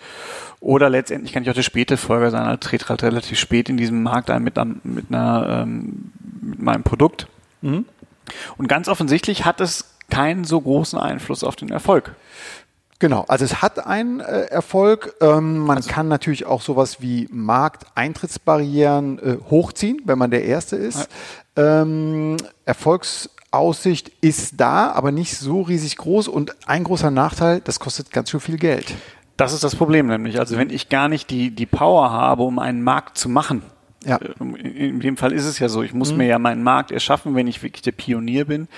Oder 0.60 0.88
letztendlich 0.90 1.32
kann 1.32 1.42
ich 1.42 1.50
auch 1.50 1.54
der 1.54 1.62
späte 1.62 1.96
Folger 1.96 2.30
sein, 2.30 2.42
also 2.42 2.58
trete 2.58 2.88
halt 2.88 3.02
relativ 3.02 3.38
spät 3.38 3.68
in 3.68 3.76
diesem 3.76 4.02
Markt 4.04 4.30
ein 4.30 4.44
mit, 4.44 4.54
mit, 4.84 5.06
einer, 5.08 5.62
ähm, 5.62 6.12
mit 6.40 6.62
meinem 6.62 6.84
Produkt. 6.84 7.26
Mhm. 7.60 7.86
Und 8.56 8.68
ganz 8.68 8.88
offensichtlich 8.88 9.44
hat 9.44 9.60
es 9.60 9.96
keinen 10.10 10.44
so 10.44 10.60
großen 10.60 10.98
Einfluss 10.98 11.42
auf 11.42 11.56
den 11.56 11.70
Erfolg. 11.70 12.14
Genau, 13.00 13.24
also 13.28 13.44
es 13.44 13.60
hat 13.60 13.84
einen 13.84 14.20
äh, 14.20 14.42
Erfolg. 14.46 15.14
Ähm, 15.20 15.58
man 15.58 15.78
also, 15.78 15.90
kann 15.90 16.08
natürlich 16.08 16.46
auch 16.46 16.62
sowas 16.62 17.00
wie 17.00 17.28
Markteintrittsbarrieren 17.30 19.18
äh, 19.18 19.36
hochziehen, 19.50 20.00
wenn 20.04 20.18
man 20.18 20.30
der 20.30 20.44
Erste 20.44 20.76
ist. 20.76 21.08
Ja. 21.56 21.82
Ähm, 21.82 22.36
Erfolgsaussicht 22.64 24.12
ist 24.20 24.60
da, 24.60 24.92
aber 24.92 25.12
nicht 25.12 25.36
so 25.36 25.62
riesig 25.62 25.96
groß. 25.96 26.28
Und 26.28 26.54
ein 26.68 26.84
großer 26.84 27.10
Nachteil, 27.10 27.60
das 27.60 27.80
kostet 27.80 28.10
ganz 28.10 28.30
schön 28.30 28.40
viel 28.40 28.58
Geld. 28.58 28.94
Das 29.36 29.52
ist 29.52 29.64
das 29.64 29.74
Problem 29.74 30.06
nämlich. 30.06 30.38
Also 30.38 30.56
wenn 30.56 30.70
ich 30.70 30.88
gar 30.88 31.08
nicht 31.08 31.30
die, 31.30 31.50
die 31.50 31.66
Power 31.66 32.12
habe, 32.12 32.44
um 32.44 32.60
einen 32.60 32.82
Markt 32.82 33.18
zu 33.18 33.28
machen, 33.28 33.62
ja. 34.04 34.18
Äh, 34.18 34.86
in 34.86 35.00
dem 35.00 35.16
Fall 35.16 35.32
ist 35.32 35.46
es 35.46 35.58
ja 35.58 35.68
so, 35.68 35.82
ich 35.82 35.94
muss 35.94 36.12
mhm. 36.12 36.18
mir 36.18 36.26
ja 36.26 36.38
meinen 36.38 36.62
Markt 36.62 36.92
erschaffen, 36.92 37.34
wenn 37.34 37.46
ich 37.46 37.62
wirklich 37.62 37.82
der 37.82 37.92
Pionier 37.92 38.44
bin 38.44 38.68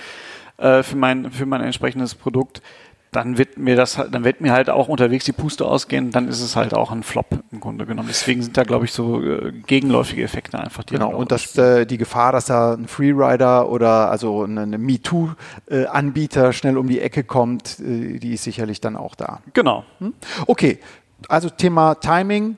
äh, 0.57 0.83
für, 0.83 0.95
mein, 0.95 1.31
für 1.31 1.45
mein 1.45 1.61
entsprechendes 1.61 2.15
Produkt 2.15 2.61
dann 3.11 3.37
wird 3.37 3.57
mir 3.57 3.75
das 3.75 3.95
dann 3.95 4.23
wird 4.23 4.41
mir 4.41 4.51
halt 4.51 4.69
auch 4.69 4.87
unterwegs 4.87 5.25
die 5.25 5.31
Puste 5.31 5.65
ausgehen, 5.65 6.11
dann 6.11 6.27
ist 6.27 6.41
es 6.41 6.55
halt 6.55 6.73
auch 6.73 6.91
ein 6.91 7.03
Flop 7.03 7.27
im 7.51 7.59
Grunde 7.59 7.85
genommen. 7.85 8.09
Deswegen 8.09 8.41
sind 8.41 8.57
da, 8.57 8.63
glaube 8.63 8.85
ich, 8.85 8.91
so 8.91 9.21
äh, 9.23 9.51
gegenläufige 9.65 10.23
Effekte 10.23 10.59
einfach. 10.59 10.83
Die 10.83 10.93
genau, 10.93 11.15
und 11.15 11.31
das, 11.31 11.57
äh, 11.57 11.85
die 11.85 11.97
Gefahr, 11.97 12.31
dass 12.31 12.45
da 12.45 12.73
ein 12.73 12.87
Freerider 12.87 13.69
oder 13.69 14.11
also 14.11 14.43
ein, 14.43 14.57
ein 14.57 14.81
MeToo-Anbieter 14.81 16.53
schnell 16.53 16.77
um 16.77 16.87
die 16.87 16.99
Ecke 16.99 17.23
kommt, 17.23 17.79
äh, 17.79 18.19
die 18.19 18.33
ist 18.33 18.43
sicherlich 18.43 18.81
dann 18.81 18.95
auch 18.95 19.15
da. 19.15 19.41
Genau. 19.53 19.85
Hm? 19.99 20.13
Okay, 20.45 20.79
also 21.29 21.49
Thema 21.49 21.95
Timing 21.95 22.57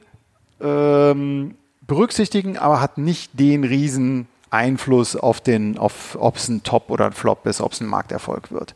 ähm, 0.62 1.56
berücksichtigen, 1.88 2.58
aber 2.58 2.82
hat 2.82 2.98
nicht 2.98 3.40
den 3.40 3.64
riesen 3.64 4.28
Einfluss 4.50 5.16
auf 5.16 5.42
den, 5.42 5.78
auf 5.78 6.18
ob 6.20 6.38
es 6.38 6.50
ein 6.50 6.64
Top 6.64 6.90
oder 6.90 7.06
ein 7.06 7.14
Flop 7.14 7.46
ist, 7.46 7.62
ob 7.62 7.72
es 7.74 7.82
ein 7.82 7.88
Markterfolg 7.88 8.52
wird. 8.52 8.74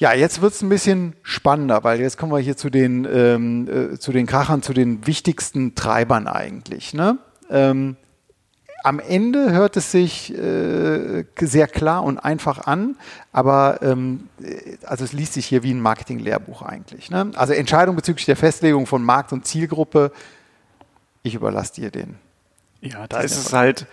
Ja, 0.00 0.14
jetzt 0.14 0.40
wird's 0.40 0.62
ein 0.62 0.70
bisschen 0.70 1.14
spannender, 1.22 1.84
weil 1.84 2.00
jetzt 2.00 2.16
kommen 2.16 2.32
wir 2.32 2.38
hier 2.38 2.56
zu 2.56 2.70
den, 2.70 3.04
ähm, 3.04 3.68
äh, 3.68 3.98
zu 3.98 4.12
den 4.12 4.26
Krachern, 4.26 4.62
zu 4.62 4.72
den 4.72 5.06
wichtigsten 5.06 5.74
Treibern 5.74 6.26
eigentlich. 6.26 6.94
Ne? 6.94 7.18
Ähm, 7.50 7.96
am 8.82 8.98
Ende 8.98 9.52
hört 9.52 9.76
es 9.76 9.92
sich 9.92 10.32
äh, 10.34 11.24
sehr 11.38 11.68
klar 11.68 12.02
und 12.02 12.16
einfach 12.16 12.66
an, 12.66 12.96
aber 13.30 13.80
ähm, 13.82 14.30
äh, 14.42 14.78
also 14.86 15.04
es 15.04 15.12
liest 15.12 15.34
sich 15.34 15.44
hier 15.44 15.62
wie 15.62 15.74
ein 15.74 15.82
Marketing-Lehrbuch 15.82 16.62
eigentlich. 16.62 17.10
Ne? 17.10 17.32
Also 17.34 17.52
Entscheidung 17.52 17.94
bezüglich 17.94 18.24
der 18.24 18.36
Festlegung 18.36 18.86
von 18.86 19.04
Markt 19.04 19.34
und 19.34 19.44
Zielgruppe, 19.44 20.12
ich 21.22 21.34
überlasse 21.34 21.74
dir 21.74 21.90
den. 21.90 22.16
Ja, 22.80 23.06
da 23.06 23.20
ist 23.20 23.36
es 23.36 23.52
halt 23.52 23.86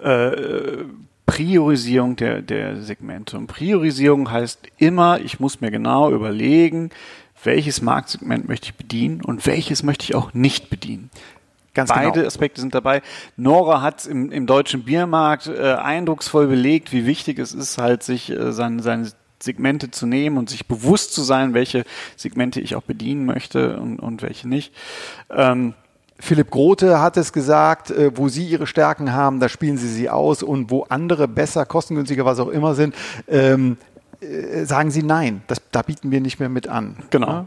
äh, 0.00 0.82
Priorisierung 1.26 2.16
der, 2.16 2.40
der 2.40 2.80
Segmente. 2.80 3.36
Und 3.36 3.48
Priorisierung 3.48 4.30
heißt 4.30 4.60
immer, 4.78 5.20
ich 5.20 5.40
muss 5.40 5.60
mir 5.60 5.70
genau 5.70 6.10
überlegen, 6.10 6.90
welches 7.44 7.82
Marktsegment 7.82 8.48
möchte 8.48 8.66
ich 8.66 8.74
bedienen 8.74 9.20
und 9.22 9.46
welches 9.46 9.82
möchte 9.82 10.04
ich 10.04 10.14
auch 10.14 10.32
nicht 10.34 10.70
bedienen. 10.70 11.10
Ganz 11.74 11.90
Beide 11.90 12.12
genau. 12.12 12.26
Aspekte 12.26 12.60
sind 12.60 12.74
dabei. 12.74 13.02
Nora 13.36 13.82
hat 13.82 14.06
im, 14.06 14.32
im 14.32 14.46
deutschen 14.46 14.84
Biermarkt 14.84 15.46
äh, 15.46 15.74
eindrucksvoll 15.74 16.46
belegt, 16.46 16.90
wie 16.92 17.04
wichtig 17.04 17.38
es 17.38 17.52
ist, 17.52 17.76
halt 17.76 18.02
sich 18.02 18.30
äh, 18.30 18.52
seine, 18.52 18.82
seine 18.82 19.10
Segmente 19.40 19.90
zu 19.90 20.06
nehmen 20.06 20.38
und 20.38 20.48
sich 20.48 20.66
bewusst 20.66 21.12
zu 21.12 21.22
sein, 21.22 21.52
welche 21.52 21.84
Segmente 22.16 22.60
ich 22.60 22.76
auch 22.76 22.82
bedienen 22.82 23.26
möchte 23.26 23.78
und, 23.78 23.98
und 23.98 24.22
welche 24.22 24.48
nicht. 24.48 24.72
Ähm, 25.28 25.74
Philipp 26.18 26.50
Grote 26.50 27.00
hat 27.00 27.16
es 27.16 27.32
gesagt, 27.32 27.90
äh, 27.90 28.16
wo 28.16 28.28
Sie 28.28 28.46
Ihre 28.46 28.66
Stärken 28.66 29.12
haben, 29.12 29.40
da 29.40 29.48
spielen 29.48 29.76
Sie 29.76 29.88
sie 29.88 30.08
aus 30.08 30.42
und 30.42 30.70
wo 30.70 30.84
andere 30.88 31.28
besser, 31.28 31.66
kostengünstiger, 31.66 32.24
was 32.24 32.38
auch 32.38 32.48
immer 32.48 32.74
sind, 32.74 32.94
ähm, 33.28 33.76
äh, 34.20 34.64
sagen 34.64 34.90
sie 34.90 35.02
nein, 35.02 35.42
das, 35.46 35.60
da 35.70 35.82
bieten 35.82 36.10
wir 36.10 36.20
nicht 36.20 36.40
mehr 36.40 36.48
mit 36.48 36.68
an. 36.68 36.96
Genau. 37.10 37.26
Ja? 37.26 37.46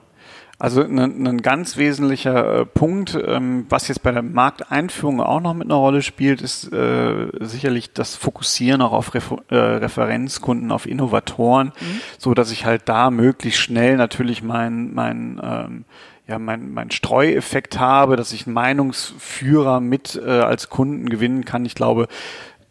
Also 0.61 0.83
ein, 0.83 0.99
ein 0.99 1.41
ganz 1.41 1.77
wesentlicher 1.77 2.61
äh, 2.61 2.65
Punkt, 2.65 3.17
ähm, 3.25 3.65
was 3.69 3.87
jetzt 3.87 4.03
bei 4.03 4.11
der 4.11 4.23
Markteinführung 4.23 5.21
auch 5.21 5.39
noch 5.39 5.53
mit 5.53 5.67
einer 5.67 5.75
Rolle 5.75 6.01
spielt, 6.01 6.41
ist 6.41 6.73
äh, 6.73 7.27
sicherlich 7.39 7.93
das 7.93 8.17
Fokussieren 8.17 8.81
auch 8.81 8.91
auf 8.91 9.13
Refer 9.13 9.37
äh, 9.47 9.55
Referenzkunden, 9.55 10.73
auf 10.73 10.85
Innovatoren, 10.85 11.67
mhm. 11.67 12.01
so 12.17 12.33
dass 12.33 12.51
ich 12.51 12.65
halt 12.65 12.89
da 12.89 13.09
möglichst 13.09 13.61
schnell 13.61 13.95
natürlich 13.95 14.43
mein 14.43 14.93
mein 14.93 15.39
ähm, 15.41 15.85
ja, 16.29 16.37
mein, 16.37 16.71
mein 16.73 16.91
Streueffekt 16.91 17.79
habe, 17.79 18.15
dass 18.15 18.31
ich 18.31 18.45
einen 18.45 18.53
Meinungsführer 18.53 19.79
mit 19.79 20.15
äh, 20.23 20.29
als 20.29 20.69
Kunden 20.69 21.09
gewinnen 21.09 21.43
kann. 21.43 21.65
Ich 21.65 21.73
glaube, 21.73 22.07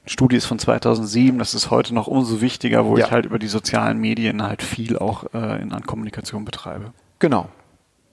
Studie 0.06 0.36
ist 0.36 0.46
von 0.46 0.58
2007, 0.58 1.38
das 1.38 1.54
ist 1.54 1.70
heute 1.70 1.92
noch 1.92 2.06
umso 2.06 2.40
wichtiger, 2.40 2.86
wo 2.86 2.96
ja. 2.96 3.06
ich 3.06 3.10
halt 3.10 3.26
über 3.26 3.38
die 3.38 3.48
sozialen 3.48 3.98
Medien 3.98 4.42
halt 4.42 4.62
viel 4.62 4.96
auch 4.96 5.24
äh, 5.34 5.60
in 5.60 5.72
an 5.72 5.82
Kommunikation 5.84 6.44
betreibe. 6.44 6.92
Genau. 7.18 7.48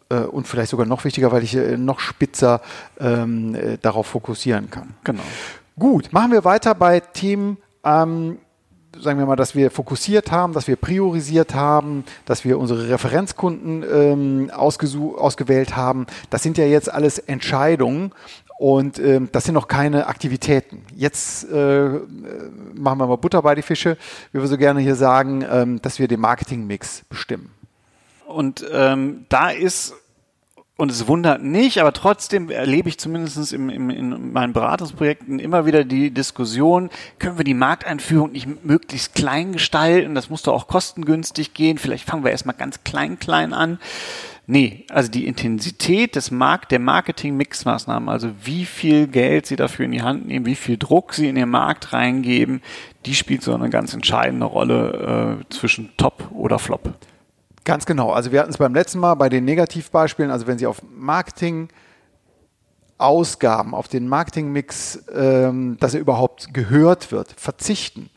Äh, 0.09 0.21
und 0.21 0.47
vielleicht 0.47 0.71
sogar 0.71 0.87
noch 0.87 1.05
wichtiger, 1.05 1.31
weil 1.31 1.43
ich 1.43 1.55
äh, 1.55 1.77
noch 1.77 1.99
spitzer 1.99 2.61
ähm, 2.99 3.53
äh, 3.53 3.77
darauf 3.77 4.07
fokussieren 4.07 4.71
kann. 4.71 4.95
Genau. 5.03 5.23
Gut, 5.77 6.11
machen 6.11 6.31
wir 6.31 6.43
weiter 6.43 6.73
bei 6.73 7.01
Themen, 7.01 7.57
ähm, 7.83 8.39
sagen 8.99 9.19
wir 9.19 9.25
mal, 9.25 9.35
dass 9.35 9.55
wir 9.55 9.71
fokussiert 9.71 10.31
haben, 10.31 10.53
dass 10.53 10.67
wir 10.67 10.75
priorisiert 10.75 11.53
haben, 11.53 12.03
dass 12.25 12.45
wir 12.45 12.57
unsere 12.59 12.89
Referenzkunden 12.89 13.83
ähm, 13.83 14.51
ausgewählt 14.51 15.75
haben. 15.75 16.07
Das 16.29 16.43
sind 16.43 16.57
ja 16.57 16.65
jetzt 16.65 16.91
alles 16.91 17.19
Entscheidungen 17.19 18.11
und 18.57 18.99
ähm, 18.99 19.29
das 19.31 19.45
sind 19.45 19.53
noch 19.53 19.67
keine 19.67 20.07
Aktivitäten. 20.07 20.83
Jetzt 20.95 21.49
äh, 21.51 21.89
machen 22.73 22.99
wir 22.99 23.07
mal 23.07 23.17
Butter 23.17 23.41
bei 23.41 23.55
die 23.55 23.61
Fische, 23.61 23.97
wie 24.31 24.39
wir 24.39 24.47
so 24.47 24.57
gerne 24.57 24.79
hier 24.79 24.95
sagen, 24.95 25.45
ähm, 25.49 25.81
dass 25.81 25.99
wir 25.99 26.07
den 26.07 26.19
Marketingmix 26.19 27.03
bestimmen. 27.09 27.51
Und 28.27 28.65
ähm, 28.71 29.25
da 29.29 29.49
ist 29.49 29.93
und 30.77 30.91
es 30.91 31.07
wundert 31.07 31.41
nicht, 31.41 31.79
aber 31.79 31.93
trotzdem 31.93 32.49
erlebe 32.49 32.89
ich 32.89 32.97
zumindest 32.97 33.53
im, 33.53 33.69
im, 33.69 33.89
in 33.89 34.33
meinen 34.33 34.51
Beratungsprojekten 34.51 35.39
immer 35.39 35.65
wieder 35.65 35.85
die 35.85 36.11
Diskussion, 36.11 36.89
können 37.17 37.37
wir 37.37 37.45
die 37.45 37.53
Markteinführung 37.53 38.33
nicht 38.33 38.65
möglichst 38.65 39.15
klein 39.15 39.53
gestalten? 39.53 40.15
Das 40.15 40.29
muss 40.29 40.43
doch 40.43 40.53
auch 40.53 40.67
kostengünstig 40.67 41.53
gehen. 41.53 41.77
Vielleicht 41.77 42.05
fangen 42.05 42.25
wir 42.25 42.31
erstmal 42.31 42.57
ganz 42.57 42.83
klein, 42.83 43.19
klein 43.19 43.53
an. 43.53 43.79
Nee, 44.47 44.85
also 44.89 45.09
die 45.09 45.25
Intensität 45.25 46.15
des 46.15 46.29
Markt, 46.29 46.71
der 46.71 46.79
Marketing-Mix-Maßnahmen, 46.79 48.09
also 48.09 48.29
wie 48.43 48.65
viel 48.65 49.07
Geld 49.07 49.47
sie 49.47 49.55
dafür 49.55 49.85
in 49.85 49.91
die 49.91 50.03
Hand 50.03 50.27
nehmen, 50.27 50.45
wie 50.45 50.55
viel 50.55 50.77
Druck 50.77 51.13
sie 51.13 51.27
in 51.27 51.35
den 51.35 51.49
Markt 51.49 51.93
reingeben, 51.93 52.61
die 53.05 53.15
spielt 53.15 53.41
so 53.41 53.55
eine 53.55 53.69
ganz 53.69 53.93
entscheidende 53.93 54.45
Rolle 54.45 55.39
äh, 55.49 55.53
zwischen 55.53 55.95
Top 55.97 56.29
oder 56.31 56.59
Flop. 56.59 56.93
Ganz 57.65 57.85
genau. 57.85 58.11
Also 58.11 58.31
wir 58.31 58.39
hatten 58.39 58.51
es 58.51 58.57
beim 58.57 58.73
letzten 58.73 58.99
Mal 58.99 59.15
bei 59.15 59.27
den 59.27 59.43
Negativbeispielen, 59.43 60.31
also 60.31 60.47
wenn 60.47 60.57
Sie 60.57 60.67
auf 60.67 60.81
Marketing 60.95 61.67
Ausgaben, 62.97 63.75
auf 63.75 63.89
den 63.89 64.07
Marketingmix, 64.07 65.03
ähm, 65.13 65.75
dass 65.81 65.93
er 65.93 65.99
überhaupt 65.99 66.53
gehört 66.53 67.11
wird, 67.11 67.33
verzichten, 67.35 68.09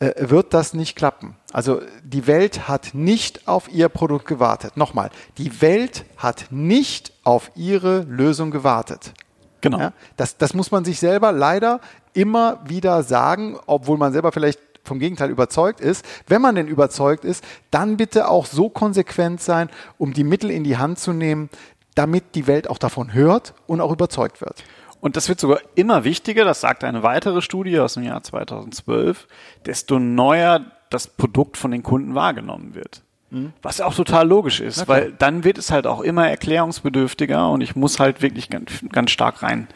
äh, 0.00 0.28
wird 0.28 0.52
das 0.52 0.74
nicht 0.74 0.96
klappen. 0.96 1.36
Also 1.52 1.80
die 2.02 2.26
Welt 2.26 2.66
hat 2.66 2.90
nicht 2.92 3.46
auf 3.46 3.72
ihr 3.72 3.88
Produkt 3.88 4.26
gewartet. 4.26 4.76
Nochmal, 4.76 5.10
die 5.38 5.62
Welt 5.62 6.04
hat 6.16 6.46
nicht 6.50 7.12
auf 7.22 7.52
ihre 7.54 8.00
Lösung 8.00 8.50
gewartet. 8.50 9.12
Genau. 9.60 9.78
Ja, 9.78 9.92
das, 10.16 10.36
das 10.38 10.54
muss 10.54 10.70
man 10.70 10.84
sich 10.84 10.98
selber 10.98 11.32
leider 11.32 11.80
immer 12.12 12.60
wieder 12.64 13.02
sagen, 13.02 13.58
obwohl 13.66 13.98
man 13.98 14.12
selber 14.12 14.32
vielleicht 14.32 14.65
vom 14.86 14.98
Gegenteil 14.98 15.30
überzeugt 15.30 15.80
ist. 15.80 16.04
Wenn 16.26 16.42
man 16.42 16.54
denn 16.54 16.68
überzeugt 16.68 17.24
ist, 17.24 17.44
dann 17.70 17.96
bitte 17.96 18.28
auch 18.28 18.46
so 18.46 18.68
konsequent 18.68 19.40
sein, 19.40 19.68
um 19.98 20.12
die 20.12 20.24
Mittel 20.24 20.50
in 20.50 20.64
die 20.64 20.76
Hand 20.76 20.98
zu 20.98 21.12
nehmen, 21.12 21.50
damit 21.94 22.34
die 22.34 22.46
Welt 22.46 22.68
auch 22.70 22.78
davon 22.78 23.12
hört 23.12 23.54
und 23.66 23.80
auch 23.80 23.92
überzeugt 23.92 24.40
wird. 24.40 24.62
Und 25.00 25.16
das 25.16 25.28
wird 25.28 25.40
sogar 25.40 25.60
immer 25.74 26.04
wichtiger, 26.04 26.44
das 26.44 26.60
sagt 26.60 26.84
eine 26.84 27.02
weitere 27.02 27.42
Studie 27.42 27.78
aus 27.78 27.94
dem 27.94 28.02
Jahr 28.02 28.22
2012, 28.22 29.26
desto 29.64 29.98
neuer 29.98 30.64
das 30.90 31.06
Produkt 31.06 31.56
von 31.56 31.70
den 31.70 31.82
Kunden 31.82 32.14
wahrgenommen 32.14 32.74
wird. 32.74 33.02
Mhm. 33.30 33.52
Was 33.62 33.80
auch 33.80 33.94
total 33.94 34.26
logisch 34.28 34.60
ist, 34.60 34.88
weil 34.88 35.12
dann 35.12 35.44
wird 35.44 35.58
es 35.58 35.70
halt 35.70 35.86
auch 35.86 36.00
immer 36.00 36.28
erklärungsbedürftiger 36.28 37.50
und 37.50 37.60
ich 37.60 37.74
muss 37.76 37.98
halt 37.98 38.22
wirklich 38.22 38.50
ganz, 38.50 38.70
ganz 38.92 39.10
stark 39.10 39.42
rein 39.42 39.68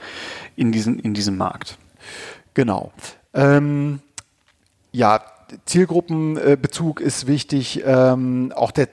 in 0.56 0.72
diesen, 0.72 0.98
in 0.98 1.14
diesen 1.14 1.36
Markt. 1.36 1.76
Genau. 2.54 2.92
Ähm, 3.34 4.00
ja, 4.92 5.22
Zielgruppenbezug 5.64 7.00
ist 7.00 7.26
wichtig, 7.26 7.82
ähm, 7.84 8.52
auch 8.54 8.70
der 8.70 8.88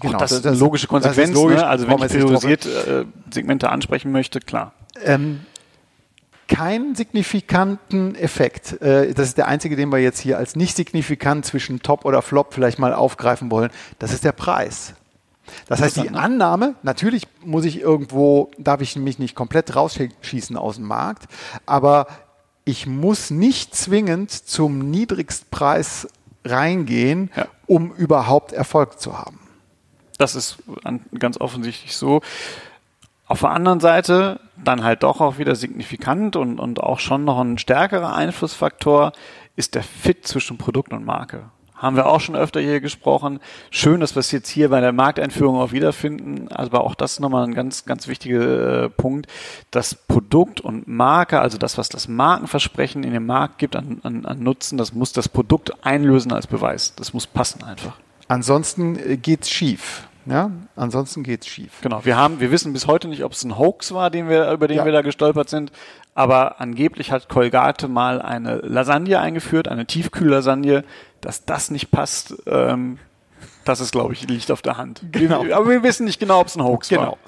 genau, 0.00 0.18
das 0.18 0.32
ist 0.32 0.46
eine 0.46 0.56
logische 0.56 0.86
Konsequenz. 0.86 1.34
Logisch, 1.34 1.58
ne? 1.58 1.66
Also 1.66 1.86
wenn 1.88 1.98
ich 1.98 2.08
priorisiert 2.08 2.66
äh, 2.66 3.04
Segmente 3.32 3.70
ansprechen 3.70 4.12
möchte, 4.12 4.40
klar. 4.40 4.72
Ähm, 5.02 5.40
keinen 6.48 6.94
signifikanten 6.94 8.14
Effekt. 8.14 8.80
Äh, 8.82 9.14
das 9.14 9.28
ist 9.28 9.38
der 9.38 9.48
einzige, 9.48 9.76
den 9.76 9.90
wir 9.90 9.98
jetzt 9.98 10.20
hier 10.20 10.38
als 10.38 10.56
nicht 10.56 10.76
signifikant 10.76 11.44
zwischen 11.46 11.80
Top 11.80 12.04
oder 12.04 12.22
Flop 12.22 12.52
vielleicht 12.52 12.78
mal 12.78 12.94
aufgreifen 12.94 13.50
wollen. 13.50 13.70
Das 13.98 14.12
ist 14.12 14.24
der 14.24 14.32
Preis. 14.32 14.94
Das 15.66 15.82
heißt, 15.82 15.96
die 15.96 16.08
Annahme, 16.10 16.74
natürlich 16.82 17.26
muss 17.44 17.66
ich 17.66 17.80
irgendwo, 17.80 18.50
darf 18.58 18.80
ich 18.80 18.96
mich 18.96 19.18
nicht 19.18 19.34
komplett 19.34 19.76
rausschießen 19.76 20.56
aus 20.56 20.76
dem 20.76 20.86
Markt, 20.86 21.24
aber 21.66 22.06
ich 22.64 22.86
muss 22.86 23.30
nicht 23.30 23.74
zwingend 23.74 24.30
zum 24.30 24.90
Niedrigstpreis 24.90 26.08
reingehen, 26.44 27.30
ja. 27.36 27.46
um 27.66 27.92
überhaupt 27.92 28.52
Erfolg 28.52 29.00
zu 29.00 29.18
haben. 29.18 29.40
Das 30.18 30.34
ist 30.34 30.58
ganz 31.18 31.40
offensichtlich 31.40 31.96
so. 31.96 32.20
Auf 33.26 33.40
der 33.40 33.50
anderen 33.50 33.80
Seite 33.80 34.40
dann 34.62 34.84
halt 34.84 35.02
doch 35.02 35.20
auch 35.20 35.38
wieder 35.38 35.56
signifikant 35.56 36.36
und, 36.36 36.60
und 36.60 36.80
auch 36.80 37.00
schon 37.00 37.24
noch 37.24 37.40
ein 37.40 37.58
stärkerer 37.58 38.14
Einflussfaktor 38.14 39.12
ist 39.56 39.74
der 39.74 39.82
Fit 39.82 40.26
zwischen 40.26 40.58
Produkt 40.58 40.92
und 40.92 41.04
Marke 41.04 41.50
haben 41.74 41.96
wir 41.96 42.06
auch 42.06 42.20
schon 42.20 42.36
öfter 42.36 42.60
hier 42.60 42.80
gesprochen. 42.80 43.40
Schön, 43.70 44.00
dass 44.00 44.14
wir 44.14 44.20
es 44.20 44.30
jetzt 44.30 44.48
hier 44.48 44.70
bei 44.70 44.80
der 44.80 44.92
Markteinführung 44.92 45.56
auch 45.56 45.72
wiederfinden. 45.72 46.48
Aber 46.48 46.84
auch 46.84 46.94
das 46.94 47.14
ist 47.14 47.20
nochmal 47.20 47.44
ein 47.44 47.54
ganz, 47.54 47.84
ganz 47.84 48.08
wichtiger 48.08 48.84
äh, 48.84 48.88
Punkt. 48.88 49.26
Das 49.70 49.94
Produkt 49.94 50.60
und 50.60 50.86
Marke, 50.86 51.40
also 51.40 51.58
das, 51.58 51.76
was 51.76 51.88
das 51.88 52.08
Markenversprechen 52.08 53.02
in 53.02 53.12
den 53.12 53.26
Markt 53.26 53.58
gibt 53.58 53.76
an, 53.76 54.00
an, 54.02 54.24
an 54.24 54.42
Nutzen, 54.42 54.78
das 54.78 54.92
muss 54.94 55.12
das 55.12 55.28
Produkt 55.28 55.84
einlösen 55.84 56.32
als 56.32 56.46
Beweis. 56.46 56.94
Das 56.94 57.12
muss 57.12 57.26
passen 57.26 57.64
einfach. 57.64 57.96
Ansonsten 58.28 58.96
äh, 58.96 59.16
geht's 59.16 59.50
schief. 59.50 60.08
Ja, 60.26 60.50
ansonsten 60.74 61.22
geht's 61.22 61.46
schief. 61.46 61.80
Genau. 61.82 62.04
Wir 62.04 62.16
haben, 62.16 62.40
wir 62.40 62.50
wissen 62.50 62.72
bis 62.72 62.86
heute 62.86 63.08
nicht, 63.08 63.24
ob 63.24 63.32
es 63.32 63.44
ein 63.44 63.58
Hoax 63.58 63.92
war, 63.92 64.08
den 64.08 64.28
wir, 64.28 64.50
über 64.52 64.68
den 64.68 64.78
ja. 64.78 64.84
wir 64.86 64.92
da 64.92 65.02
gestolpert 65.02 65.50
sind. 65.50 65.70
Aber 66.14 66.60
angeblich 66.60 67.10
hat 67.10 67.28
Colgate 67.28 67.88
mal 67.88 68.22
eine 68.22 68.56
Lasagne 68.58 69.18
eingeführt, 69.18 69.68
eine 69.68 69.84
Tiefkühllasagne, 69.84 70.84
dass 71.24 71.44
das 71.44 71.70
nicht 71.70 71.90
passt, 71.90 72.34
ähm, 72.46 72.98
das 73.64 73.80
ist, 73.80 73.92
glaube 73.92 74.12
ich, 74.12 74.28
liegt 74.28 74.50
auf 74.50 74.62
der 74.62 74.76
Hand. 74.76 75.02
Genau. 75.12 75.40
aber 75.40 75.68
wir 75.68 75.82
wissen 75.82 76.04
nicht 76.04 76.20
genau, 76.20 76.40
ob 76.40 76.48
es 76.48 76.56
ein 76.56 76.62
Hoax 76.62 76.88
genau. 76.88 77.02
war. 77.02 77.18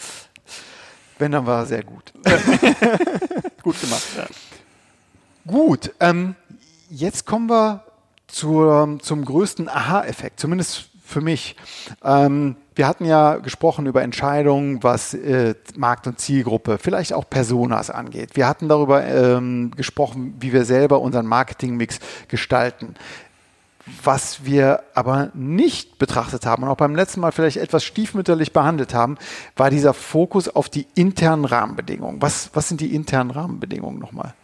Wenn, 1.18 1.32
dann 1.32 1.46
war 1.46 1.60
er 1.60 1.66
sehr 1.66 1.82
gut. 1.82 2.12
gut 3.62 3.80
gemacht, 3.80 4.06
ja. 4.16 4.26
Gut, 5.46 5.92
ähm, 6.00 6.34
jetzt 6.90 7.24
kommen 7.24 7.48
wir 7.48 7.84
zur, 8.26 8.98
zum 9.00 9.24
größten 9.24 9.68
Aha-Effekt, 9.68 10.40
zumindest 10.40 10.90
für 11.02 11.20
mich. 11.20 11.56
Ähm, 12.04 12.56
wir 12.74 12.86
hatten 12.86 13.06
ja 13.06 13.36
gesprochen 13.36 13.86
über 13.86 14.02
Entscheidungen, 14.02 14.82
was 14.82 15.14
äh, 15.14 15.54
Markt- 15.76 16.06
und 16.06 16.18
Zielgruppe, 16.18 16.78
vielleicht 16.78 17.12
auch 17.14 17.30
Personas 17.30 17.90
angeht. 17.90 18.30
Wir 18.34 18.46
hatten 18.46 18.68
darüber 18.68 19.04
ähm, 19.04 19.70
gesprochen, 19.74 20.34
wie 20.40 20.52
wir 20.52 20.64
selber 20.64 21.00
unseren 21.00 21.26
Marketingmix 21.26 22.00
gestalten. 22.28 22.96
Was 24.02 24.44
wir 24.44 24.82
aber 24.94 25.30
nicht 25.34 25.98
betrachtet 25.98 26.44
haben 26.44 26.64
und 26.64 26.68
auch 26.68 26.76
beim 26.76 26.96
letzten 26.96 27.20
Mal 27.20 27.30
vielleicht 27.30 27.58
etwas 27.58 27.84
stiefmütterlich 27.84 28.52
behandelt 28.52 28.94
haben, 28.94 29.16
war 29.54 29.70
dieser 29.70 29.94
Fokus 29.94 30.48
auf 30.48 30.68
die 30.68 30.86
internen 30.96 31.44
Rahmenbedingungen. 31.44 32.20
Was, 32.20 32.50
was 32.52 32.68
sind 32.68 32.80
die 32.80 32.94
internen 32.94 33.30
Rahmenbedingungen 33.30 34.00
nochmal? 34.00 34.34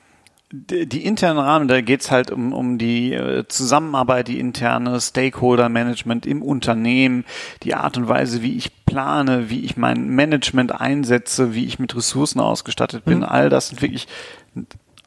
Die, 0.54 0.86
die 0.86 1.04
internen 1.06 1.38
Rahmen, 1.38 1.66
da 1.66 1.80
geht's 1.80 2.10
halt 2.10 2.30
um, 2.30 2.52
um 2.52 2.76
die 2.76 3.14
äh, 3.14 3.48
Zusammenarbeit, 3.48 4.28
die 4.28 4.38
interne 4.38 5.00
Stakeholder-Management 5.00 6.26
im 6.26 6.42
Unternehmen, 6.42 7.24
die 7.62 7.74
Art 7.74 7.96
und 7.96 8.06
Weise, 8.06 8.42
wie 8.42 8.56
ich 8.56 8.84
plane, 8.84 9.48
wie 9.48 9.64
ich 9.64 9.78
mein 9.78 10.08
Management 10.08 10.78
einsetze, 10.78 11.54
wie 11.54 11.64
ich 11.64 11.78
mit 11.78 11.96
Ressourcen 11.96 12.38
ausgestattet 12.38 13.06
bin. 13.06 13.18
Mhm. 13.18 13.24
All 13.24 13.48
das 13.48 13.68
sind 13.68 13.80
wirklich, 13.80 14.06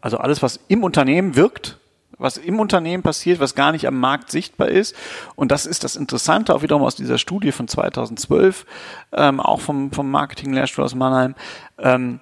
also 0.02 0.18
alles, 0.18 0.42
was 0.42 0.60
im 0.68 0.84
Unternehmen 0.84 1.36
wirkt, 1.36 1.78
was 2.18 2.38
im 2.38 2.60
Unternehmen 2.60 3.04
passiert, 3.04 3.40
was 3.40 3.56
gar 3.56 3.72
nicht 3.72 3.88
am 3.88 4.00
Markt 4.00 4.32
sichtbar 4.32 4.70
ist. 4.70 4.96
Und 5.36 5.52
das 5.52 5.66
ist 5.66 5.84
das 5.84 5.96
Interessante 5.96 6.54
auch 6.54 6.62
wiederum 6.62 6.84
aus 6.84 6.96
dieser 6.96 7.18
Studie 7.18 7.52
von 7.52 7.68
2012, 7.68 8.66
ähm, 9.14 9.40
auch 9.40 9.62
vom, 9.62 9.92
vom 9.92 10.10
Marketing-Lehrstuhl 10.12 10.84
aus 10.84 10.96
Mannheim. 10.96 11.36
Ähm, 11.78 12.20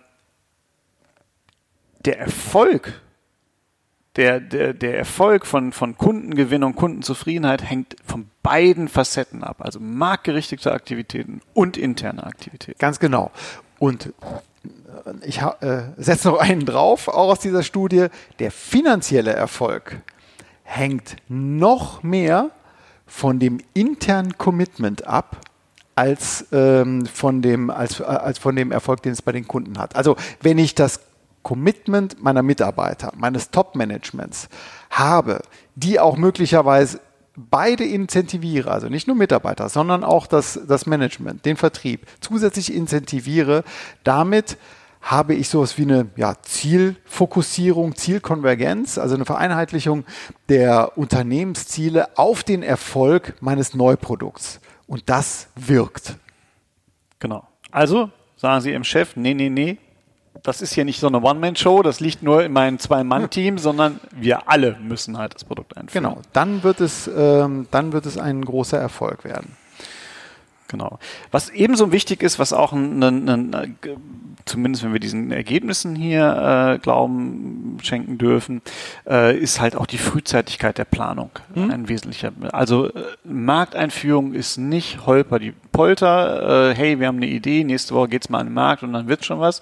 der 2.05 2.19
Erfolg 2.19 3.01
der, 4.15 4.39
der, 4.39 4.73
der 4.73 4.97
Erfolg 4.97 5.45
von, 5.45 5.71
von 5.71 5.97
Kundengewinnung, 5.97 6.75
Kundenzufriedenheit 6.75 7.63
hängt 7.63 7.95
von 8.05 8.29
beiden 8.43 8.87
Facetten 8.87 9.43
ab. 9.43 9.57
Also 9.59 9.79
marktgerichtete 9.79 10.71
Aktivitäten 10.71 11.41
und 11.53 11.77
interne 11.77 12.23
Aktivitäten. 12.23 12.77
Ganz 12.77 12.99
genau. 12.99 13.31
Und 13.79 14.13
ich 15.23 15.41
äh, 15.41 15.83
setze 15.97 16.29
noch 16.29 16.39
einen 16.39 16.65
drauf, 16.65 17.07
auch 17.07 17.29
aus 17.31 17.39
dieser 17.39 17.63
Studie. 17.63 18.07
Der 18.39 18.51
finanzielle 18.51 19.33
Erfolg 19.33 20.01
hängt 20.63 21.17
noch 21.27 22.03
mehr 22.03 22.51
von 23.05 23.39
dem 23.39 23.59
internen 23.73 24.37
Commitment 24.37 25.05
ab, 25.05 25.37
als, 25.95 26.47
ähm, 26.51 27.05
von 27.05 27.41
dem, 27.41 27.69
als, 27.69 27.99
äh, 27.99 28.03
als 28.03 28.39
von 28.39 28.55
dem 28.55 28.71
Erfolg, 28.71 29.03
den 29.03 29.13
es 29.13 29.21
bei 29.21 29.31
den 29.31 29.47
Kunden 29.47 29.77
hat. 29.77 29.95
Also 29.95 30.15
wenn 30.41 30.57
ich 30.57 30.75
das 30.75 31.01
Commitment 31.43 32.23
meiner 32.23 32.41
Mitarbeiter, 32.41 33.11
meines 33.15 33.51
Top-Managements 33.51 34.47
habe, 34.89 35.41
die 35.75 35.99
auch 35.99 36.17
möglicherweise 36.17 36.99
beide 37.35 37.83
incentiviere, 37.83 38.71
also 38.71 38.87
nicht 38.87 39.07
nur 39.07 39.15
Mitarbeiter, 39.15 39.69
sondern 39.69 40.03
auch 40.03 40.27
das, 40.27 40.59
das 40.67 40.85
Management, 40.85 41.45
den 41.45 41.57
Vertrieb, 41.57 42.07
zusätzlich 42.21 42.73
incentiviere, 42.73 43.63
damit 44.03 44.57
habe 45.03 45.35
ich 45.35 45.49
sowas 45.49 45.77
wie 45.77 45.83
eine 45.83 46.07
ja, 46.15 46.35
Zielfokussierung, 46.41 47.95
Zielkonvergenz, 47.95 48.97
also 48.97 49.15
eine 49.15 49.25
Vereinheitlichung 49.25 50.05
der 50.47 50.97
Unternehmensziele 50.97 52.17
auf 52.17 52.43
den 52.43 52.63
Erfolg 52.63 53.35
meines 53.41 53.75
Neuprodukts. 53.75 54.61
Und 54.87 55.09
das 55.09 55.49
wirkt. 55.55 56.15
Genau. 57.19 57.47
Also 57.71 58.09
sagen 58.37 58.61
Sie 58.61 58.71
Ihrem 58.71 58.85
Chef, 58.85 59.15
nee, 59.15 59.33
nee, 59.33 59.49
nee, 59.49 59.77
das 60.41 60.61
ist 60.61 60.73
hier 60.73 60.85
nicht 60.85 60.99
so 60.99 61.07
eine 61.07 61.21
One-Man-Show, 61.21 61.83
das 61.83 61.99
liegt 61.99 62.23
nur 62.23 62.43
in 62.43 62.53
meinem 62.53 62.79
Zwei-Mann-Team, 62.79 63.57
sondern 63.57 63.99
wir 64.11 64.49
alle 64.49 64.77
müssen 64.81 65.17
halt 65.17 65.35
das 65.35 65.43
Produkt 65.43 65.77
einführen. 65.77 66.03
Genau, 66.03 66.21
dann 66.31 66.63
wird 66.63 66.81
es, 66.81 67.07
ähm, 67.07 67.67
dann 67.71 67.93
wird 67.93 68.05
es 68.05 68.17
ein 68.17 68.43
großer 68.43 68.77
Erfolg 68.77 69.23
werden. 69.25 69.55
Genau. 70.73 70.97
Was 71.29 71.51
ebenso 71.51 71.91
wichtig 71.91 72.23
ist, 72.23 72.39
was 72.39 72.51
auch 72.51 72.73
ein, 72.73 73.03
ein, 73.03 73.29
ein, 73.29 73.77
zumindest 74.45 74.83
wenn 74.83 74.91
wir 74.91 74.99
diesen 74.99 75.31
Ergebnissen 75.31 75.95
hier 75.95 76.73
äh, 76.73 76.79
Glauben 76.79 77.77
schenken 77.83 78.17
dürfen, 78.17 78.63
äh, 79.07 79.37
ist 79.37 79.61
halt 79.61 79.75
auch 79.75 79.85
die 79.85 79.99
Frühzeitigkeit 79.99 80.79
der 80.79 80.85
Planung 80.85 81.29
hm? 81.53 81.69
ein 81.69 81.89
wesentlicher. 81.89 82.31
Also 82.51 82.87
äh, 82.87 83.03
Markteinführung 83.23 84.33
ist 84.33 84.57
nicht 84.57 85.05
holper 85.05 85.37
die 85.37 85.53
Polter, 85.71 86.71
äh, 86.71 86.75
hey, 86.75 86.99
wir 86.99 87.05
haben 87.05 87.17
eine 87.17 87.27
Idee, 87.27 87.63
nächste 87.63 87.93
Woche 87.93 88.07
geht's 88.09 88.29
mal 88.29 88.39
an 88.39 88.47
den 88.47 88.55
Markt 88.55 88.81
und 88.81 88.93
dann 88.93 89.07
wird 89.07 89.23
schon 89.25 89.39
was. 89.39 89.61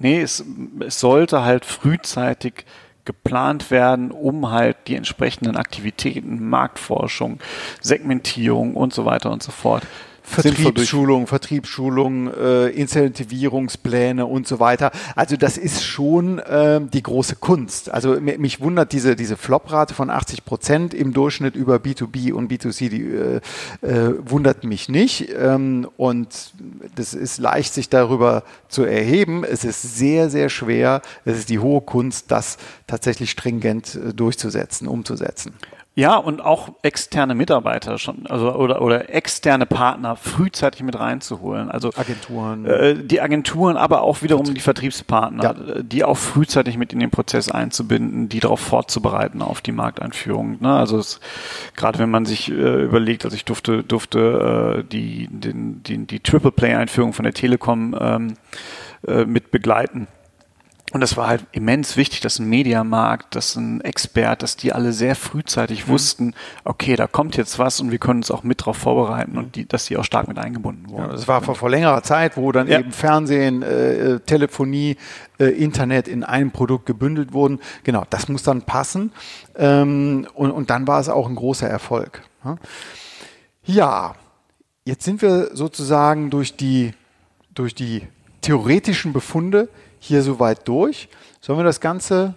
Nee, 0.00 0.20
es, 0.20 0.44
es 0.80 0.98
sollte 0.98 1.44
halt 1.44 1.64
frühzeitig 1.64 2.64
geplant 3.04 3.70
werden, 3.70 4.10
um 4.10 4.50
halt 4.50 4.76
die 4.88 4.96
entsprechenden 4.96 5.56
Aktivitäten, 5.56 6.48
Marktforschung, 6.48 7.38
Segmentierung 7.80 8.74
und 8.74 8.92
so 8.92 9.04
weiter 9.04 9.30
und 9.30 9.40
so 9.40 9.52
fort 9.52 9.84
Vertriebsschulung, 10.28 11.26
Vertriebsschulung, 11.26 12.32
äh, 12.32 12.68
Incentivierungspläne 12.68 14.26
und 14.26 14.46
so 14.46 14.60
weiter. 14.60 14.92
Also 15.16 15.36
das 15.36 15.56
ist 15.56 15.84
schon 15.84 16.38
äh, 16.38 16.80
die 16.80 17.02
große 17.02 17.36
Kunst. 17.36 17.90
Also 17.90 18.20
mich 18.20 18.60
wundert 18.60 18.92
diese, 18.92 19.16
diese 19.16 19.36
Flop-Rate 19.36 19.94
von 19.94 20.10
80 20.10 20.44
Prozent 20.44 20.94
im 20.94 21.12
Durchschnitt 21.12 21.56
über 21.56 21.76
B2B 21.76 22.32
und 22.32 22.52
B2C, 22.52 22.88
die 22.88 23.02
äh, 23.02 23.40
äh, 23.80 24.14
wundert 24.18 24.64
mich 24.64 24.88
nicht. 24.88 25.28
Ähm, 25.36 25.88
und 25.96 26.52
das 26.94 27.14
ist 27.14 27.38
leicht, 27.38 27.74
sich 27.74 27.88
darüber 27.88 28.44
zu 28.68 28.84
erheben. 28.84 29.44
Es 29.44 29.64
ist 29.64 29.96
sehr, 29.96 30.30
sehr 30.30 30.48
schwer. 30.48 31.02
Es 31.24 31.38
ist 31.38 31.48
die 31.48 31.58
hohe 31.58 31.80
Kunst, 31.80 32.30
das 32.30 32.58
tatsächlich 32.86 33.30
stringent 33.30 33.94
äh, 33.94 34.12
durchzusetzen, 34.12 34.88
umzusetzen. 34.88 35.54
Ja, 35.98 36.14
und 36.14 36.40
auch 36.40 36.68
externe 36.82 37.34
Mitarbeiter 37.34 37.98
schon, 37.98 38.28
also 38.28 38.54
oder, 38.54 38.82
oder 38.82 39.12
externe 39.12 39.66
Partner 39.66 40.14
frühzeitig 40.14 40.84
mit 40.84 40.96
reinzuholen. 40.96 41.72
Also 41.72 41.90
Agenturen. 41.96 42.66
Äh, 42.66 42.94
die 43.02 43.20
Agenturen, 43.20 43.76
aber 43.76 44.02
auch 44.02 44.22
wiederum 44.22 44.54
die 44.54 44.60
Vertriebspartner, 44.60 45.42
ja. 45.42 45.82
die 45.82 46.04
auch 46.04 46.16
frühzeitig 46.16 46.78
mit 46.78 46.92
in 46.92 47.00
den 47.00 47.10
Prozess 47.10 47.50
einzubinden, 47.50 48.28
die 48.28 48.38
darauf 48.38 48.60
vorzubereiten 48.60 49.42
auf 49.42 49.60
die 49.60 49.72
Markteinführung. 49.72 50.58
Ne? 50.60 50.72
Also 50.72 50.98
es, 50.98 51.18
gerade 51.74 51.98
wenn 51.98 52.10
man 52.10 52.26
sich 52.26 52.48
äh, 52.48 52.84
überlegt, 52.84 53.24
also 53.24 53.34
ich 53.34 53.44
durfte, 53.44 53.82
durfte 53.82 54.78
äh, 54.78 54.84
die, 54.84 55.26
den, 55.32 55.82
die, 55.82 56.06
die 56.06 56.20
Triple 56.20 56.52
Play-Einführung 56.52 57.12
von 57.12 57.24
der 57.24 57.34
Telekom 57.34 57.96
ähm, 58.00 58.34
äh, 59.04 59.24
mit 59.24 59.50
begleiten 59.50 60.06
und 60.92 61.00
das 61.00 61.16
war 61.16 61.28
halt 61.28 61.44
immens 61.52 61.96
wichtig, 61.96 62.20
dass 62.20 62.38
ein 62.38 62.48
Mediamarkt, 62.48 63.34
dass 63.34 63.56
ein 63.56 63.80
Expert, 63.82 64.42
dass 64.42 64.56
die 64.56 64.72
alle 64.72 64.92
sehr 64.92 65.14
frühzeitig 65.14 65.86
mhm. 65.86 65.90
wussten, 65.90 66.34
okay, 66.64 66.96
da 66.96 67.06
kommt 67.06 67.36
jetzt 67.36 67.58
was 67.58 67.80
und 67.80 67.90
wir 67.90 67.98
können 67.98 68.20
uns 68.20 68.30
auch 68.30 68.42
mit 68.42 68.64
drauf 68.64 68.76
vorbereiten 68.76 69.36
und 69.36 69.56
die, 69.56 69.66
dass 69.66 69.86
die 69.86 69.96
auch 69.96 70.04
stark 70.04 70.28
mit 70.28 70.38
eingebunden 70.38 70.88
wurden. 70.88 71.06
Ja, 71.06 71.12
das 71.12 71.28
war 71.28 71.42
vor, 71.42 71.54
vor 71.54 71.68
längerer 71.68 72.02
Zeit, 72.02 72.36
wo 72.36 72.52
dann 72.52 72.68
ja. 72.68 72.78
eben 72.78 72.92
Fernsehen, 72.92 73.62
äh, 73.62 74.14
äh, 74.14 74.20
Telefonie, 74.20 74.96
äh, 75.38 75.46
Internet 75.46 76.08
in 76.08 76.24
einem 76.24 76.50
Produkt 76.50 76.86
gebündelt 76.86 77.32
wurden. 77.32 77.60
Genau, 77.84 78.04
das 78.08 78.28
muss 78.28 78.42
dann 78.42 78.62
passen. 78.62 79.12
Ähm, 79.56 80.26
und, 80.34 80.50
und 80.50 80.70
dann 80.70 80.86
war 80.86 81.00
es 81.00 81.08
auch 81.08 81.28
ein 81.28 81.34
großer 81.34 81.68
Erfolg. 81.68 82.22
Ja, 83.64 84.14
jetzt 84.84 85.04
sind 85.04 85.20
wir 85.20 85.54
sozusagen 85.54 86.30
durch 86.30 86.56
die, 86.56 86.94
durch 87.54 87.74
die 87.74 88.06
theoretischen 88.40 89.12
Befunde 89.12 89.68
hier 89.98 90.22
soweit 90.22 90.66
durch. 90.66 91.08
Sollen 91.40 91.58
wir 91.58 91.64
das 91.64 91.80
Ganze, 91.80 92.34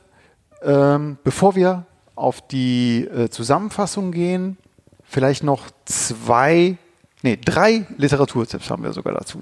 ähm, 0.62 1.17
bevor 1.24 1.56
wir 1.56 1.86
auf 2.15 2.45
die 2.47 3.08
äh, 3.08 3.30
Zusammenfassung 3.30 4.12
gehen, 4.12 4.58
vielleicht 5.04 5.43
noch 5.43 5.69
zwei, 5.86 6.78
nee, 7.21 7.38
drei 7.38 7.86
Literaturtipps 7.97 8.69
haben 8.69 8.84
wir 8.84 8.93
sogar 8.93 9.13
dazu. 9.13 9.41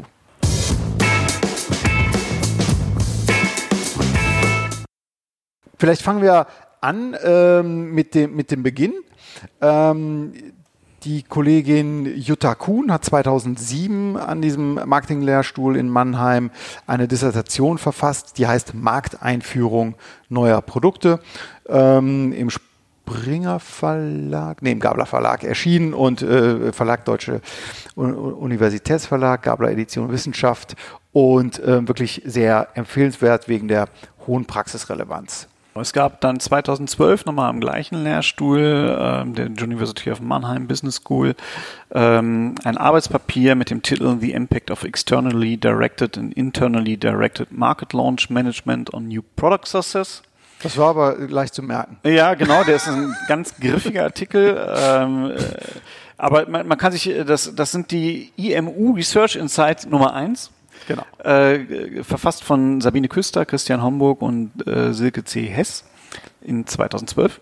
Vielleicht 5.78 6.02
fangen 6.02 6.22
wir 6.22 6.48
an 6.82 7.16
ähm, 7.24 7.94
mit, 7.94 8.14
dem, 8.14 8.36
mit 8.36 8.52
dem 8.52 8.64
Beginn. 8.64 8.94
Ähm, 9.62 10.34
die 11.04 11.24
Kollegin 11.24 12.06
Jutta 12.18 12.56
Kuhn 12.56 12.92
hat 12.92 13.06
2007 13.06 14.18
an 14.18 14.42
diesem 14.42 14.80
Marketinglehrstuhl 14.86 15.76
in 15.76 15.90
Mannheim 15.90 16.52
eine 16.88 17.08
Dissertation 17.08 17.78
verfasst, 17.78 18.38
die 18.38 18.48
heißt 18.48 18.74
Markteinführung 18.74 19.96
neuer 20.30 20.62
Produkte. 20.62 21.20
Ähm, 21.68 22.34
Im 22.34 22.50
Springer 22.50 23.60
Verlag, 23.60 24.62
nee, 24.62 24.72
im 24.72 24.80
Gabler 24.80 25.06
Verlag 25.06 25.44
erschienen 25.44 25.94
und 25.94 26.22
äh, 26.22 26.72
Verlag 26.72 27.06
Deutsche 27.06 27.42
Universitätsverlag, 27.96 29.42
Gabler 29.42 29.72
Edition 29.72 30.12
Wissenschaft 30.12 30.76
und 31.12 31.60
äh, 31.60 31.88
wirklich 31.88 32.22
sehr 32.26 32.68
empfehlenswert 32.76 33.48
wegen 33.48 33.68
der 33.68 33.88
hohen 34.28 34.46
Praxisrelevanz. 34.46 35.49
Es 35.80 35.94
gab 35.94 36.22
dann 36.22 36.40
2012 36.40 37.26
nochmal 37.26 37.50
am 37.50 37.60
gleichen 37.60 38.04
Lehrstuhl 38.04 38.60
äh, 38.60 39.32
der 39.32 39.46
University 39.48 40.12
of 40.12 40.22
Mannheim 40.22 40.68
Business 40.68 40.96
School 40.96 41.36
ähm, 41.92 42.56
ein 42.64 42.78
Arbeitspapier 42.78 43.56
mit 43.56 43.70
dem 43.70 43.82
Titel 43.82 44.18
The 44.20 44.32
Impact 44.32 44.72
of 44.72 44.84
Externally 44.84 45.58
Directed 45.58 46.18
and 46.18 46.34
Internally 46.34 46.98
Directed 46.98 47.52
Market 47.52 47.94
Launch 47.94 48.30
Management 48.30 48.94
on 48.94 49.08
New 49.08 49.22
Product 49.36 49.66
Success. 49.66 50.22
Das 50.62 50.78
war 50.78 50.90
aber 50.90 51.16
leicht 51.18 51.54
zu 51.54 51.64
merken. 51.64 51.98
Ja, 52.04 52.34
genau, 52.34 52.64
der 52.64 52.76
ist 52.76 52.88
ein 52.88 53.16
ganz 53.28 53.56
griffiger 53.56 54.04
Artikel. 54.04 54.58
Ähm, 54.76 55.32
äh, 55.32 55.38
aber 56.18 56.50
man, 56.50 56.68
man, 56.68 56.78
kann 56.78 56.92
sich, 56.92 57.10
das, 57.26 57.56
das 57.56 57.72
sind 57.72 57.92
die 57.92 58.32
IMU 58.36 58.94
Research 58.94 59.38
Insights 59.38 59.86
Nummer 59.86 60.14
eins. 60.14 60.52
Genau. 60.90 61.04
Äh, 61.24 62.04
verfasst 62.04 62.44
von 62.44 62.82
Sabine 62.82 63.08
Küster, 63.08 63.46
Christian 63.46 63.84
Homburg 63.84 64.24
und 64.24 64.68
äh, 64.68 64.92
Silke 64.92 65.24
C. 65.24 65.46
Hess 65.46 65.84
in 66.42 66.66
2012. 66.66 67.40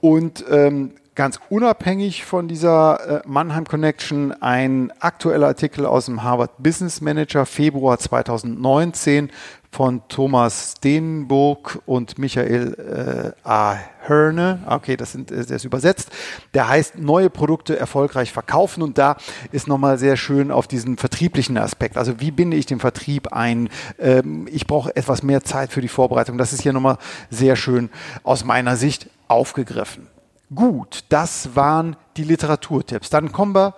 Und 0.00 0.42
ähm, 0.50 0.92
ganz 1.18 1.40
unabhängig 1.50 2.24
von 2.24 2.46
dieser 2.46 3.24
äh, 3.24 3.26
Mannheim 3.26 3.66
Connection 3.66 4.30
ein 4.40 4.92
aktueller 5.00 5.48
Artikel 5.48 5.84
aus 5.84 6.06
dem 6.06 6.22
Harvard 6.22 6.52
Business 6.58 7.00
Manager 7.00 7.44
Februar 7.44 7.98
2019 7.98 9.30
von 9.72 10.02
Thomas 10.08 10.74
Steenburg 10.76 11.82
und 11.86 12.18
Michael 12.18 13.34
äh, 13.44 13.48
A. 13.48 13.78
Hörne. 14.02 14.62
Okay, 14.66 14.96
das, 14.96 15.10
sind, 15.10 15.32
das 15.32 15.50
ist 15.50 15.64
übersetzt. 15.64 16.12
Der 16.54 16.68
heißt 16.68 16.98
Neue 16.98 17.30
Produkte 17.30 17.76
erfolgreich 17.76 18.32
verkaufen 18.32 18.84
und 18.84 18.96
da 18.96 19.16
ist 19.50 19.66
nochmal 19.66 19.98
sehr 19.98 20.16
schön 20.16 20.52
auf 20.52 20.68
diesen 20.68 20.98
vertrieblichen 20.98 21.58
Aspekt. 21.58 21.96
Also 21.96 22.20
wie 22.20 22.30
binde 22.30 22.56
ich 22.56 22.66
den 22.66 22.78
Vertrieb 22.78 23.32
ein? 23.32 23.70
Ähm, 23.98 24.46
ich 24.52 24.68
brauche 24.68 24.94
etwas 24.94 25.24
mehr 25.24 25.42
Zeit 25.42 25.72
für 25.72 25.80
die 25.80 25.88
Vorbereitung. 25.88 26.38
Das 26.38 26.52
ist 26.52 26.62
hier 26.62 26.72
nochmal 26.72 26.98
sehr 27.28 27.56
schön 27.56 27.90
aus 28.22 28.44
meiner 28.44 28.76
Sicht 28.76 29.10
aufgegriffen. 29.26 30.06
Gut, 30.54 31.04
das 31.10 31.54
waren 31.54 31.96
die 32.16 32.24
Literaturtipps. 32.24 33.10
Dann 33.10 33.32
kommen 33.32 33.54
wir 33.54 33.74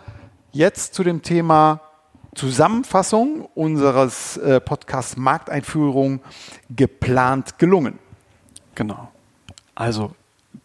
jetzt 0.53 0.95
zu 0.95 1.03
dem 1.03 1.23
Thema 1.23 1.81
Zusammenfassung 2.35 3.49
unseres 3.55 4.37
äh, 4.37 4.61
Podcasts 4.61 5.17
Markteinführung 5.17 6.21
geplant 6.69 7.59
gelungen. 7.59 7.99
Genau. 8.77 9.11
Also 9.75 10.15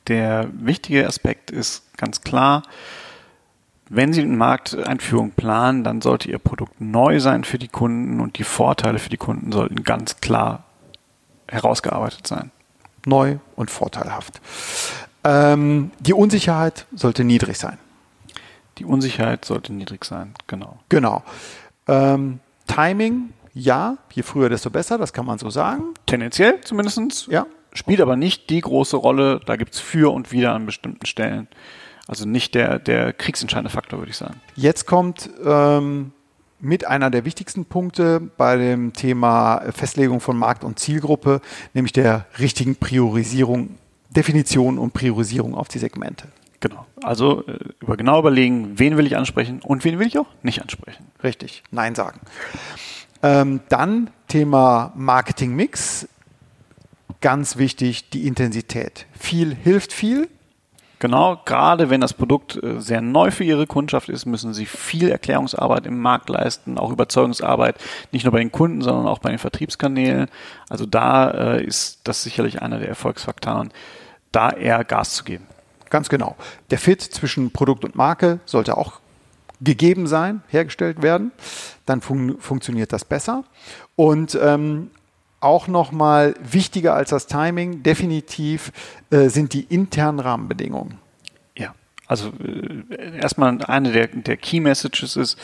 der 0.08 0.48
wichtige 0.54 1.08
Aspekt 1.08 1.50
ist 1.50 1.98
ganz 1.98 2.22
klar, 2.22 2.64
wenn 3.90 4.14
Sie 4.14 4.22
eine 4.22 4.36
Markteinführung 4.36 5.32
planen, 5.32 5.84
dann 5.84 6.02
sollte 6.02 6.30
Ihr 6.30 6.40
Produkt 6.40 6.82
neu 6.82 7.20
sein 7.20 7.44
für 7.44 7.60
die 7.60 7.68
Kunden 7.68 8.20
und 8.20 8.38
die 8.38 8.44
Vorteile 8.44 9.00
für 9.00 9.10
die 9.10 9.18
Kunden 9.18 9.52
sollten 9.52 9.84
ganz 9.84 10.22
klar 10.22 10.64
herausgearbeitet 11.48 12.26
sein. 12.26 12.52
Neu 13.06 13.38
und 13.56 13.70
vorteilhaft. 13.70 14.42
Ähm, 15.26 15.92
die 16.00 16.14
Unsicherheit 16.14 16.86
sollte 16.94 17.24
niedrig 17.24 17.58
sein. 17.58 17.78
Die 18.78 18.86
Unsicherheit 18.86 19.44
sollte 19.44 19.74
niedrig 19.74 20.06
sein, 20.06 20.34
genau. 20.48 20.80
Genau. 20.90 21.24
Ähm, 21.88 22.40
Timing, 22.68 23.34
ja, 23.54 23.98
je 24.14 24.22
früher, 24.22 24.50
desto 24.50 24.70
besser, 24.70 24.98
das 24.98 25.14
kann 25.14 25.26
man 25.26 25.40
so 25.40 25.50
sagen. 25.50 25.94
Tendenziell 26.06 26.62
zumindest. 26.62 27.28
Ja. 27.28 27.48
Spielt 27.74 28.02
aber 28.02 28.16
nicht 28.16 28.50
die 28.50 28.62
große 28.62 28.96
Rolle. 28.96 29.42
Da 29.46 29.56
gibt 29.56 29.74
es 29.74 29.80
für 29.80 30.14
und 30.14 30.32
wieder 30.32 30.54
an 30.54 30.66
bestimmten 30.66 31.06
Stellen. 31.06 31.48
Also 32.08 32.26
nicht 32.26 32.54
der, 32.54 32.80
der 32.80 33.12
kriegsentscheidende 33.14 33.72
Faktor, 33.72 34.00
würde 34.00 34.12
ich 34.12 34.18
sagen. 34.18 34.40
Jetzt 34.56 34.86
kommt 34.86 35.30
ähm, 35.44 36.12
mit 36.60 36.86
einer 36.86 37.10
der 37.10 37.26
wichtigsten 37.26 37.66
Punkte 37.66 38.20
bei 38.20 38.58
dem 38.58 38.94
Thema 38.94 39.64
Festlegung 39.72 40.20
von 40.20 40.38
Markt 40.38 40.64
und 40.64 40.80
Zielgruppe, 40.80 41.42
nämlich 41.74 41.94
der 41.94 42.28
richtigen 42.40 42.76
Priorisierung, 42.76 43.78
Definition 44.16 44.78
und 44.78 44.94
Priorisierung 44.94 45.56
auf 45.56 45.68
die 45.68 45.80
Segmente. 45.80 46.28
Genau. 46.60 46.86
Also 47.04 47.46
äh, 47.46 47.60
über 47.80 47.98
genau 47.98 48.20
überlegen, 48.20 48.80
wen 48.80 48.98
will 48.98 49.06
ich 49.06 49.18
ansprechen 49.18 49.62
und 49.62 49.84
wen 49.84 50.00
will 50.00 50.08
ich 50.08 50.18
auch 50.18 50.28
nicht 50.42 50.62
ansprechen. 50.62 51.06
Richtig. 51.24 51.64
Nein 51.72 51.96
sagen. 51.96 52.20
Ähm, 53.22 53.62
dann 53.70 54.10
Thema 54.28 54.92
Marketing-Mix. 54.96 56.08
Ganz 57.22 57.58
wichtig, 57.58 58.10
die 58.10 58.28
Intensität. 58.28 59.06
Viel 59.18 59.56
hilft 59.56 59.94
viel. 59.94 60.30
Genau, 61.00 61.42
gerade 61.44 61.90
wenn 61.90 62.02
das 62.02 62.14
Produkt 62.14 62.62
äh, 62.64 62.80
sehr 62.80 63.02
neu 63.02 63.30
für 63.30 63.44
Ihre 63.44 63.68
Kundschaft 63.68 64.10
ist, 64.10 64.26
müssen 64.26 64.54
Sie 64.54 64.66
viel 64.66 65.10
Erklärungsarbeit 65.10 65.86
im 65.86 66.00
Markt 66.00 66.30
leisten, 66.30 66.78
auch 66.78 66.92
Überzeugungsarbeit, 66.92 67.76
nicht 68.12 68.24
nur 68.24 68.32
bei 68.32 68.40
den 68.40 68.52
Kunden, 68.52 68.82
sondern 68.82 69.08
auch 69.08 69.20
bei 69.20 69.30
den 69.30 69.40
Vertriebskanälen. 69.40 70.30
Also 70.70 70.86
da 70.86 71.30
äh, 71.30 71.64
ist 71.64 72.00
das 72.06 72.24
sicherlich 72.24 72.62
einer 72.62 72.80
der 72.80 72.88
Erfolgsfaktoren, 72.88 73.72
da 74.36 74.52
eher 74.52 74.84
Gas 74.84 75.14
zu 75.14 75.24
geben. 75.24 75.46
Ganz 75.90 76.10
genau. 76.10 76.36
Der 76.72 76.78
Fit 76.78 77.02
zwischen 77.02 77.52
Produkt 77.52 77.86
und 77.86 77.96
Marke 77.96 78.40
sollte 78.46 78.78
auch 78.78 79.00
gegeben 79.62 80.08
sein, 80.08 80.44
hergestellt 80.48 81.02
werden. 81.02 81.32
Dann 81.86 82.02
fun 82.02 82.38
funktioniert 82.40 82.92
das 82.92 83.06
besser. 83.06 83.44
Und 83.96 84.38
ähm, 84.42 84.92
auch 85.40 85.68
nochmal 85.68 86.34
wichtiger 86.42 86.96
als 86.96 87.12
das 87.12 87.28
Timing, 87.28 87.84
definitiv 87.84 88.72
äh, 89.12 89.30
sind 89.30 89.54
die 89.54 89.62
internen 89.62 90.20
Rahmenbedingungen. 90.20 90.98
Ja, 91.58 91.76
also 92.08 92.34
äh, 92.44 93.18
erstmal 93.18 93.64
eine 93.64 93.92
der, 93.92 94.08
der 94.08 94.38
Key 94.38 94.60
Messages 94.60 95.16
ist, 95.16 95.40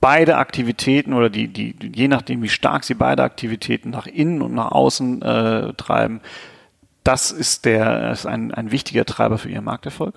beide 0.00 0.36
Aktivitäten 0.36 1.14
oder 1.14 1.30
die, 1.30 1.48
die, 1.48 1.74
je 1.94 2.08
nachdem, 2.08 2.42
wie 2.42 2.48
stark 2.48 2.84
sie 2.84 2.94
beide 2.94 3.22
Aktivitäten 3.22 3.90
nach 3.90 4.06
innen 4.06 4.42
und 4.42 4.54
nach 4.54 4.70
außen 4.70 5.22
äh, 5.22 5.72
treiben, 5.74 6.20
das 7.06 7.30
ist 7.30 7.64
der 7.64 8.10
ist 8.10 8.26
ein, 8.26 8.52
ein 8.52 8.72
wichtiger 8.72 9.04
Treiber 9.04 9.38
für 9.38 9.48
Ihren 9.48 9.64
Markterfolg. 9.64 10.14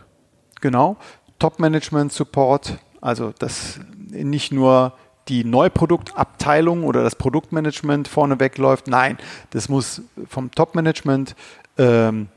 Genau. 0.60 0.97
Top-Management 1.38 2.12
Support, 2.12 2.80
also 2.99 3.34
das 3.38 3.80
nicht 4.10 4.52
nur 4.52 4.93
die 5.28 5.43
Neuproduktabteilung 5.43 6.84
oder 6.84 7.04
das 7.04 7.15
Produktmanagement 7.15 8.08
vorneweg 8.08 8.58
läuft. 8.58 8.88
Nein, 8.88 9.19
das 9.52 9.69
muss 9.69 10.02
vom 10.28 10.49
Top-Management 10.49 11.36
ähm, 11.78 12.28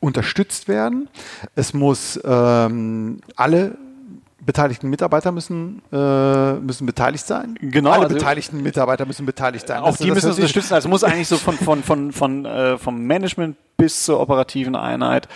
unterstützt 0.00 0.66
werden. 0.66 1.08
Es 1.54 1.72
muss 1.72 2.20
ähm, 2.24 3.20
alle 3.36 3.78
beteiligten 4.46 4.88
Mitarbeiter 4.88 5.32
müssen, 5.32 5.82
äh, 5.92 6.54
müssen 6.54 6.86
beteiligt 6.86 7.26
sein. 7.26 7.58
Genau. 7.60 7.90
Alle 7.90 8.04
also 8.04 8.14
beteiligten 8.14 8.62
Mitarbeiter 8.62 9.04
müssen 9.04 9.26
beteiligt 9.26 9.66
sein. 9.66 9.82
Auch 9.82 9.88
das, 9.88 9.98
die 9.98 10.10
müssen 10.10 10.28
das 10.28 10.36
unterstützen. 10.36 10.72
Also 10.72 10.88
muss 10.88 11.04
eigentlich 11.04 11.28
so 11.28 11.36
von, 11.36 11.56
von, 11.56 11.82
von, 11.82 12.12
von, 12.12 12.44
äh, 12.46 12.78
vom 12.78 13.02
Management 13.02 13.56
bis 13.76 14.04
zur 14.04 14.20
operativen 14.20 14.74
Einheit 14.74 15.28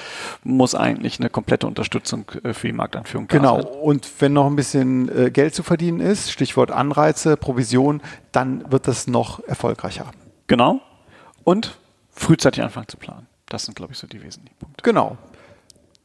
muss 0.45 0.75
eigentlich 0.75 1.21
eine 1.21 1.29
komplette 1.29 1.67
Unterstützung 1.67 2.25
äh, 2.43 2.55
für 2.55 2.69
die 2.69 2.73
Markteinführung 2.73 3.29
da 3.29 3.37
genau. 3.37 3.63
sein. 3.63 3.67
Und 3.83 4.09
wenn 4.21 4.33
noch 4.33 4.47
ein 4.47 4.57
bisschen 4.57 5.15
äh, 5.15 5.31
Geld 5.31 5.55
zu 5.55 5.63
verdienen 5.63 6.01
ist, 6.01 6.31
Stichwort 6.31 6.71
Anreize, 6.71 7.37
Provision, 7.37 8.01
dann 8.33 8.71
wird 8.71 8.89
das 8.89 9.07
noch 9.07 9.41
erfolgreicher. 9.45 10.07
Genau. 10.47 10.81
Und 11.45 11.79
frühzeitig 12.11 12.63
anfangen 12.63 12.89
zu 12.89 12.97
planen. 12.97 13.27
Das 13.49 13.65
sind, 13.65 13.75
glaube 13.75 13.93
ich, 13.93 13.99
so 13.99 14.07
die 14.07 14.23
wesentlichen 14.23 14.57
Punkte. 14.59 14.83
Genau. 14.83 15.19